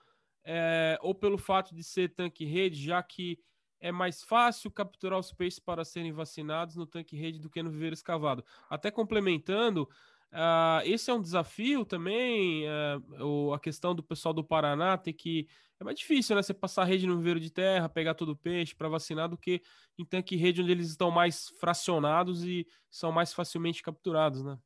é, 0.45 0.99
ou 1.03 1.15
pelo 1.15 1.39
fato 1.39 1.75
de 1.75 1.83
ser 1.83 2.15
tanque-rede, 2.15 2.83
já 2.83 3.03
que 3.03 3.39
é 3.81 3.91
mais 3.91 4.23
fácil 4.23 4.71
capturar 4.71 5.19
os 5.19 5.33
peixes 5.33 5.59
para 5.59 5.85
serem 5.85 6.13
vacinados 6.13 6.77
no 6.77 6.87
tanque-rede 6.87 7.39
do 7.39 7.49
que 7.49 7.63
no 7.63 7.71
viveiro 7.71 7.95
escavado. 7.95 8.45
Até 8.69 8.91
complementando, 8.91 9.89
uh, 10.33 10.85
esse 10.85 11.11
é 11.11 11.15
um 11.15 11.23
desafio 11.23 11.85
também, 11.85 12.65
uh, 12.69 13.55
a 13.55 13.59
questão 13.59 13.95
do 13.95 14.03
pessoal 14.03 14.35
do 14.35 14.45
Paraná 14.45 14.99
ter 14.99 15.15
que... 15.15 15.49
É 15.79 15.85
mais 15.85 15.99
difícil, 15.99 16.37
né? 16.37 16.43
Você 16.43 16.53
passar 16.53 16.85
rede 16.85 17.07
no 17.07 17.17
viveiro 17.17 17.41
de 17.41 17.51
terra, 17.51 17.89
pegar 17.89 18.13
todo 18.13 18.33
o 18.33 18.37
peixe 18.37 18.75
para 18.75 18.87
vacinar 18.87 19.31
do 19.31 19.39
que 19.39 19.63
em 19.97 20.05
tanque-rede, 20.05 20.61
onde 20.61 20.71
eles 20.71 20.91
estão 20.91 21.11
mais 21.11 21.49
fracionados 21.59 22.45
e 22.45 22.67
são 22.91 23.11
mais 23.11 23.33
facilmente 23.33 23.83
capturados, 23.83 24.45
né? 24.45 24.59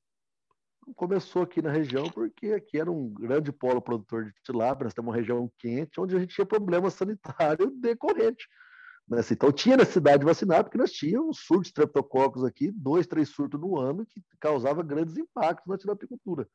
Começou 0.96 1.42
aqui 1.42 1.62
na 1.62 1.70
região 1.70 2.04
porque 2.10 2.48
aqui 2.48 2.78
era 2.78 2.90
um 2.90 3.08
grande 3.08 3.52
polo 3.52 3.80
produtor 3.80 4.26
de 4.26 4.32
tilápia, 4.42 4.84
nós 4.84 4.94
temos 4.94 5.08
uma 5.08 5.16
região 5.16 5.50
quente, 5.58 6.00
onde 6.00 6.16
a 6.16 6.18
gente 6.18 6.34
tinha 6.34 6.46
problema 6.46 6.90
sanitário 6.90 7.70
decorrente. 7.80 8.48
Né? 9.08 9.20
Assim, 9.20 9.34
então 9.34 9.52
tinha 9.52 9.76
necessidade 9.76 10.18
de 10.18 10.24
vacinar, 10.24 10.64
porque 10.64 10.78
nós 10.78 10.90
tínhamos 10.90 11.40
surtos 11.40 11.66
de 11.66 11.68
streptococcus 11.68 12.44
aqui, 12.44 12.70
dois, 12.72 13.06
três 13.06 13.28
surtos 13.28 13.60
no 13.60 13.78
ano, 13.78 14.06
que 14.06 14.22
causava 14.40 14.82
grandes 14.82 15.16
impactos 15.16 15.66
na 15.66 15.78
tilapicultura. 15.78 16.48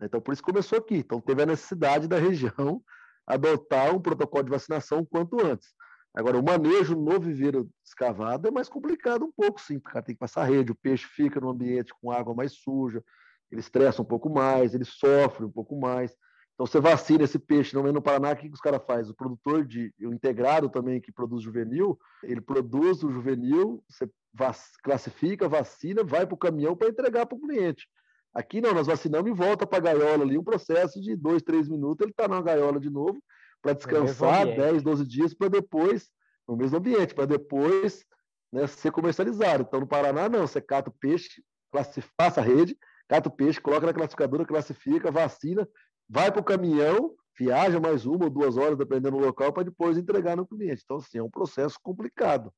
Então 0.00 0.20
por 0.20 0.32
isso 0.32 0.42
começou 0.42 0.78
aqui. 0.78 0.96
Então 0.96 1.20
teve 1.20 1.42
a 1.42 1.46
necessidade 1.46 2.06
da 2.06 2.18
região 2.18 2.82
adotar 3.26 3.94
um 3.94 4.00
protocolo 4.00 4.44
de 4.44 4.50
vacinação 4.50 5.04
quanto 5.04 5.44
antes. 5.44 5.74
Agora, 6.16 6.38
o 6.38 6.42
manejo 6.42 6.96
no 6.96 7.20
viveiro 7.20 7.68
escavado 7.84 8.48
é 8.48 8.50
mais 8.50 8.70
complicado 8.70 9.26
um 9.26 9.30
pouco, 9.30 9.60
sim, 9.60 9.78
porque 9.78 10.00
tem 10.00 10.14
que 10.14 10.18
passar 10.18 10.44
rede, 10.44 10.72
o 10.72 10.74
peixe 10.74 11.04
fica 11.04 11.38
no 11.38 11.50
ambiente 11.50 11.92
com 12.00 12.10
água 12.10 12.34
mais 12.34 12.54
suja, 12.54 13.04
ele 13.50 13.60
estressa 13.60 14.02
um 14.02 14.04
pouco 14.04 14.28
mais, 14.28 14.74
ele 14.74 14.84
sofre 14.84 15.44
um 15.44 15.50
pouco 15.50 15.78
mais. 15.78 16.16
Então, 16.54 16.66
você 16.66 16.80
vacina 16.80 17.24
esse 17.24 17.38
peixe, 17.38 17.74
não 17.74 17.86
é 17.86 17.92
no 17.92 18.00
Paraná, 18.00 18.32
o 18.32 18.36
que, 18.36 18.48
que 18.48 18.54
os 18.54 18.60
caras 18.60 18.82
fazem? 18.86 19.12
O 19.12 19.16
produtor 19.16 19.64
de, 19.64 19.92
o 20.00 20.12
integrado 20.12 20.70
também, 20.70 21.00
que 21.00 21.12
produz 21.12 21.42
juvenil, 21.42 21.98
ele 22.22 22.40
produz 22.40 23.02
o 23.02 23.10
juvenil, 23.10 23.84
você 23.88 24.08
vac, 24.32 24.56
classifica, 24.82 25.48
vacina, 25.48 26.02
vai 26.02 26.26
para 26.26 26.34
o 26.34 26.38
caminhão 26.38 26.74
para 26.74 26.88
entregar 26.88 27.26
para 27.26 27.36
o 27.36 27.40
cliente. 27.40 27.86
Aqui 28.32 28.60
não, 28.60 28.72
nós 28.72 28.86
vacinamos 28.86 29.30
e 29.30 29.34
volta 29.34 29.66
para 29.66 29.78
a 29.78 29.94
gaiola 29.94 30.24
ali, 30.24 30.38
um 30.38 30.44
processo 30.44 31.00
de 31.00 31.14
dois, 31.14 31.42
três 31.42 31.68
minutos, 31.68 32.02
ele 32.02 32.10
está 32.12 32.26
na 32.26 32.40
gaiola 32.40 32.80
de 32.80 32.90
novo, 32.90 33.18
para 33.62 33.72
descansar 33.72 34.46
10, 34.46 34.82
12 34.82 35.06
dias, 35.06 35.34
para 35.34 35.48
depois, 35.48 36.08
no 36.48 36.56
mesmo 36.56 36.78
ambiente, 36.78 37.14
para 37.14 37.26
depois 37.26 38.04
né, 38.52 38.66
ser 38.66 38.92
comercializado. 38.92 39.64
Então, 39.66 39.80
no 39.80 39.86
Paraná, 39.86 40.28
não, 40.28 40.46
você 40.46 40.60
cata 40.60 40.90
o 40.90 40.94
peixe, 41.00 41.42
classifica, 41.72 42.14
passa 42.16 42.40
a 42.40 42.44
rede, 42.44 42.78
cata 43.08 43.28
o 43.28 43.32
peixe, 43.32 43.60
coloca 43.60 43.86
na 43.86 43.94
classificadora, 43.94 44.44
classifica, 44.44 45.10
vacina, 45.10 45.68
vai 46.08 46.30
para 46.30 46.40
o 46.40 46.44
caminhão, 46.44 47.14
viaja 47.38 47.78
mais 47.78 48.06
uma 48.06 48.24
ou 48.24 48.30
duas 48.30 48.56
horas, 48.56 48.78
dependendo 48.78 49.16
do 49.16 49.24
local, 49.24 49.52
para 49.52 49.64
depois 49.64 49.98
entregar 49.98 50.36
no 50.36 50.46
cliente. 50.46 50.82
Então, 50.84 50.96
assim, 50.96 51.18
é 51.18 51.22
um 51.22 51.30
processo 51.30 51.78
complicado. 51.82 52.52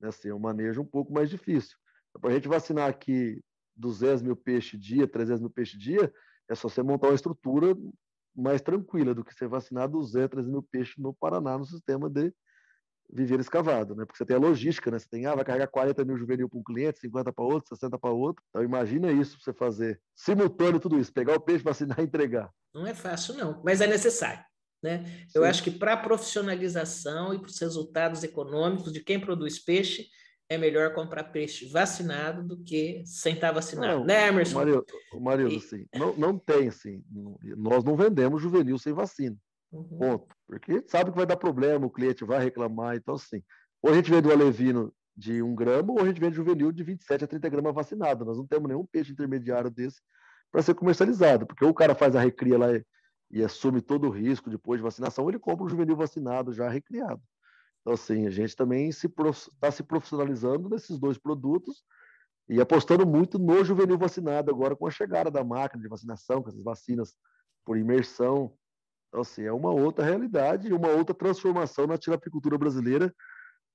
Né? 0.00 0.08
Assim, 0.08 0.28
é 0.28 0.34
um 0.34 0.38
manejo 0.38 0.80
um 0.80 0.86
pouco 0.86 1.12
mais 1.12 1.30
difícil. 1.30 1.76
Então, 2.10 2.20
para 2.20 2.30
a 2.30 2.34
gente 2.34 2.48
vacinar 2.48 2.88
aqui 2.88 3.40
200 3.76 4.22
mil 4.22 4.36
peixes 4.36 4.80
dia, 4.80 5.06
300 5.06 5.40
mil 5.40 5.50
peixes 5.50 5.78
dia, 5.78 6.12
é 6.48 6.54
só 6.54 6.68
você 6.68 6.82
montar 6.82 7.08
uma 7.08 7.14
estrutura 7.14 7.76
mais 8.34 8.60
tranquila 8.60 9.14
do 9.14 9.24
que 9.24 9.32
você 9.32 9.46
vacinar 9.46 9.88
200, 9.88 10.30
300 10.30 10.50
mil 10.50 10.62
peixes 10.62 10.96
no 10.96 11.14
Paraná, 11.14 11.56
no 11.56 11.64
sistema 11.64 12.10
de 12.10 12.32
viver 13.12 13.40
escavado, 13.40 13.94
né? 13.94 14.04
Porque 14.04 14.18
você 14.18 14.24
tem 14.24 14.36
a 14.36 14.40
logística, 14.40 14.90
né? 14.90 14.98
Você 14.98 15.08
tem, 15.08 15.26
ah, 15.26 15.34
vai 15.34 15.44
carregar 15.44 15.68
40 15.68 16.04
mil 16.04 16.16
juvenil 16.16 16.48
para 16.48 16.58
um 16.58 16.62
cliente, 16.62 17.00
50 17.00 17.32
para 17.32 17.44
outro, 17.44 17.68
60 17.68 17.98
para 17.98 18.10
outro. 18.10 18.42
Então 18.50 18.62
imagina 18.62 19.12
isso 19.12 19.36
para 19.36 19.44
você 19.44 19.52
fazer 19.52 20.00
simultâneo 20.14 20.80
tudo 20.80 20.98
isso, 20.98 21.12
pegar 21.12 21.34
o 21.34 21.40
peixe, 21.40 21.64
vacinar 21.64 22.00
e 22.00 22.04
entregar. 22.04 22.50
Não 22.74 22.86
é 22.86 22.94
fácil, 22.94 23.34
não, 23.34 23.62
mas 23.64 23.80
é 23.80 23.86
necessário. 23.86 24.44
Né? 24.82 25.04
Eu 25.34 25.44
acho 25.44 25.62
que 25.62 25.70
para 25.70 25.94
a 25.94 25.96
profissionalização 25.96 27.32
e 27.32 27.38
para 27.38 27.48
os 27.48 27.58
resultados 27.58 28.22
econômicos 28.22 28.92
de 28.92 29.00
quem 29.00 29.18
produz 29.18 29.58
peixe, 29.58 30.08
é 30.48 30.58
melhor 30.58 30.92
comprar 30.92 31.24
peixe 31.24 31.66
vacinado 31.66 32.46
do 32.46 32.62
que 32.62 33.02
sem 33.06 33.34
estar 33.34 33.50
vacinado, 33.50 34.00
não, 34.00 34.04
né, 34.04 34.28
Emerson? 34.28 34.58
Mario, 34.58 34.84
Mario 35.18 35.48
e... 35.48 35.56
assim, 35.56 35.86
não, 35.94 36.14
não 36.16 36.38
tem, 36.38 36.68
assim, 36.68 37.02
nós 37.56 37.82
não 37.82 37.96
vendemos 37.96 38.42
juvenil 38.42 38.78
sem 38.78 38.92
vacina, 38.92 39.36
uhum. 39.76 39.98
ponto. 39.98 40.36
Porque 40.46 40.84
sabe 40.86 41.10
que 41.10 41.16
vai 41.16 41.26
dar 41.26 41.36
problema, 41.36 41.86
o 41.86 41.90
cliente 41.90 42.24
vai 42.24 42.42
reclamar, 42.42 42.96
então 42.96 43.14
assim, 43.14 43.42
ou 43.82 43.90
a 43.90 43.94
gente 43.94 44.10
vende 44.10 44.28
o 44.28 44.32
alevino 44.32 44.92
de 45.16 45.42
um 45.42 45.54
grama, 45.54 45.92
ou 45.92 46.00
a 46.00 46.06
gente 46.06 46.20
vende 46.20 46.36
juvenil 46.36 46.72
de 46.72 46.82
27 46.82 47.24
a 47.24 47.26
30 47.26 47.48
gramas 47.48 47.74
vacinado. 47.74 48.24
Nós 48.24 48.36
não 48.36 48.46
temos 48.46 48.68
nenhum 48.68 48.84
peixe 48.84 49.12
intermediário 49.12 49.70
desse 49.70 50.00
para 50.50 50.62
ser 50.62 50.74
comercializado, 50.74 51.46
porque 51.46 51.64
ou 51.64 51.70
o 51.70 51.74
cara 51.74 51.94
faz 51.94 52.14
a 52.14 52.20
recria 52.20 52.58
lá 52.58 52.72
e, 52.72 52.84
e 53.30 53.42
assume 53.42 53.80
todo 53.80 54.08
o 54.08 54.10
risco 54.10 54.50
depois 54.50 54.78
de 54.78 54.84
vacinação, 54.84 55.24
ou 55.24 55.30
ele 55.30 55.38
compra 55.38 55.64
um 55.64 55.68
juvenil 55.68 55.96
vacinado 55.96 56.52
já 56.52 56.68
recriado. 56.68 57.20
Então, 57.80 57.94
assim, 57.94 58.26
a 58.26 58.30
gente 58.30 58.56
também 58.56 58.88
está 58.88 59.08
se, 59.32 59.50
tá 59.60 59.70
se 59.70 59.82
profissionalizando 59.82 60.70
nesses 60.70 60.98
dois 60.98 61.18
produtos 61.18 61.84
e 62.48 62.60
apostando 62.60 63.06
muito 63.06 63.38
no 63.38 63.62
juvenil 63.62 63.98
vacinado 63.98 64.50
agora 64.50 64.74
com 64.74 64.86
a 64.86 64.90
chegada 64.90 65.30
da 65.30 65.44
máquina 65.44 65.82
de 65.82 65.88
vacinação, 65.88 66.42
com 66.42 66.48
essas 66.48 66.62
vacinas 66.62 67.14
por 67.64 67.76
imersão. 67.76 68.56
Então, 69.14 69.22
assim, 69.22 69.44
é 69.44 69.52
uma 69.52 69.70
outra 69.70 70.04
realidade, 70.04 70.72
uma 70.72 70.88
outra 70.88 71.14
transformação 71.14 71.86
na 71.86 71.96
tilapicultura 71.96 72.58
brasileira 72.58 73.14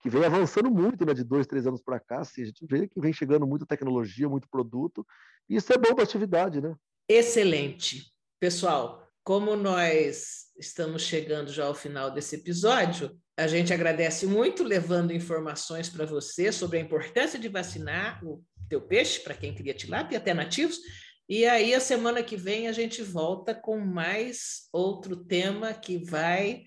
que 0.01 0.09
vem 0.09 0.25
avançando 0.25 0.69
muito, 0.69 1.05
né, 1.05 1.13
de 1.13 1.23
dois, 1.23 1.47
três 1.47 1.65
anos 1.65 1.81
para 1.81 1.97
cá. 1.97 2.19
Assim, 2.19 2.41
a 2.41 2.45
gente 2.45 2.65
vê 2.65 2.89
que 2.89 2.99
vem 2.99 3.13
chegando 3.13 3.47
muita 3.47 3.65
tecnologia, 3.65 4.27
muito 4.27 4.49
produto, 4.49 5.07
e 5.47 5.55
isso 5.55 5.71
é 5.71 5.77
bom 5.77 5.93
para 5.95 6.01
a 6.01 6.03
atividade, 6.03 6.59
né? 6.59 6.75
Excelente. 7.07 8.11
Pessoal, 8.37 9.07
como 9.23 9.55
nós 9.55 10.47
estamos 10.59 11.03
chegando 11.03 11.53
já 11.53 11.67
ao 11.67 11.73
final 11.73 12.11
desse 12.11 12.35
episódio, 12.35 13.17
a 13.37 13.47
gente 13.47 13.73
agradece 13.73 14.27
muito 14.27 14.61
levando 14.61 15.13
informações 15.13 15.87
para 15.87 16.05
você 16.05 16.51
sobre 16.51 16.79
a 16.79 16.81
importância 16.81 17.39
de 17.39 17.47
vacinar 17.47 18.21
o 18.25 18.43
teu 18.67 18.81
peixe, 18.81 19.21
para 19.21 19.35
quem 19.35 19.55
cria 19.55 19.73
tilápia, 19.73 20.17
até 20.17 20.33
nativos. 20.33 20.79
E 21.29 21.45
aí, 21.45 21.75
a 21.75 21.79
semana 21.79 22.23
que 22.23 22.35
vem, 22.35 22.67
a 22.67 22.71
gente 22.71 23.03
volta 23.03 23.53
com 23.53 23.77
mais 23.77 24.67
outro 24.73 25.15
tema 25.15 25.75
que 25.75 26.03
vai 26.03 26.63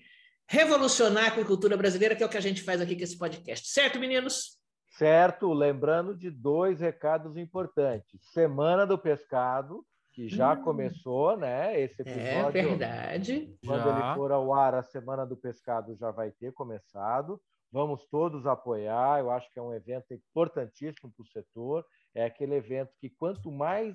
revolucionar 0.47 1.25
a 1.25 1.27
agricultura 1.27 1.75
brasileira, 1.75 2.15
que 2.15 2.23
é 2.23 2.25
o 2.25 2.29
que 2.29 2.37
a 2.37 2.41
gente 2.41 2.63
faz 2.63 2.79
aqui 2.79 2.95
com 2.95 3.03
esse 3.03 3.17
podcast. 3.17 3.67
Certo, 3.67 3.99
meninos? 3.99 4.57
Certo. 4.91 5.51
Lembrando 5.51 6.15
de 6.15 6.31
dois 6.31 6.79
recados 6.79 7.35
importantes. 7.35 8.21
Semana 8.31 8.87
do 8.87 8.97
Pescado, 8.97 9.85
que 10.13 10.29
já 10.29 10.53
hum. 10.53 10.63
começou, 10.63 11.35
né? 11.35 11.77
Esse 11.81 12.01
é 12.01 12.09
episódio. 12.09 12.57
É 12.57 12.63
verdade. 12.63 13.57
Quando 13.65 13.83
já. 13.83 13.89
ele 13.89 14.15
for 14.15 14.31
ao 14.31 14.53
ar, 14.53 14.75
a 14.75 14.83
Semana 14.83 15.25
do 15.25 15.35
Pescado 15.35 15.93
já 15.97 16.09
vai 16.09 16.31
ter 16.31 16.53
começado. 16.53 17.37
Vamos 17.69 18.05
todos 18.05 18.47
apoiar. 18.47 19.19
Eu 19.19 19.29
acho 19.29 19.51
que 19.51 19.59
é 19.59 19.61
um 19.61 19.73
evento 19.73 20.13
importantíssimo 20.13 21.11
para 21.11 21.21
o 21.21 21.27
setor. 21.27 21.85
É 22.15 22.23
aquele 22.23 22.55
evento 22.55 22.93
que 23.01 23.09
quanto 23.09 23.51
mais 23.51 23.93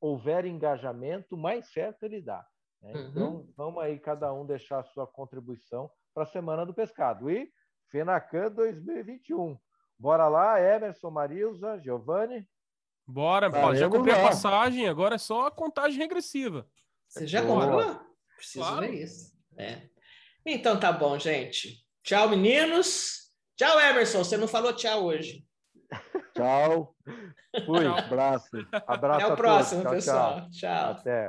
houver 0.00 0.44
engajamento, 0.44 1.36
mais 1.36 1.72
certo 1.72 2.04
ele 2.04 2.20
dá. 2.20 2.46
Né? 2.82 2.92
Uhum. 2.92 3.08
Então, 3.08 3.48
vamos 3.56 3.82
aí 3.82 3.98
cada 3.98 4.32
um 4.32 4.46
deixar 4.46 4.80
a 4.80 4.84
sua 4.84 5.06
contribuição 5.06 5.90
para 6.14 6.24
a 6.24 6.26
Semana 6.26 6.64
do 6.64 6.74
Pescado. 6.74 7.30
E 7.30 7.50
FENACAN 7.90 8.50
2021. 8.52 9.58
Bora 9.98 10.28
lá, 10.28 10.60
Emerson, 10.60 11.10
Marilza, 11.10 11.78
Giovanni. 11.78 12.46
Bora, 13.06 13.50
pô, 13.50 13.74
já 13.74 13.88
comprei 13.88 14.14
a 14.14 14.22
passagem, 14.22 14.88
agora 14.88 15.14
é 15.14 15.18
só 15.18 15.46
a 15.46 15.50
contagem 15.50 15.98
regressiva. 15.98 16.68
Você 17.08 17.26
já 17.26 17.40
comprou? 17.40 18.00
Preciso 18.36 18.64
claro. 18.64 18.80
ver 18.80 18.94
isso. 18.94 19.32
É. 19.56 19.88
Então 20.44 20.78
tá 20.78 20.92
bom, 20.92 21.18
gente. 21.18 21.86
Tchau, 22.02 22.28
meninos. 22.28 23.32
Tchau, 23.56 23.80
Emerson. 23.80 24.18
Você 24.18 24.36
não 24.36 24.48
falou 24.48 24.72
tchau 24.72 25.04
hoje. 25.04 25.46
Tchau. 26.34 26.94
Fui. 27.64 27.86
Abraço. 27.86 28.56
Abraço. 28.86 29.24
Até 29.24 29.32
o 29.32 29.36
próximo, 29.36 29.82
tchau, 29.82 29.92
pessoal. 29.92 30.34
tchau. 30.34 30.50
tchau. 30.50 30.90
Até. 30.92 31.24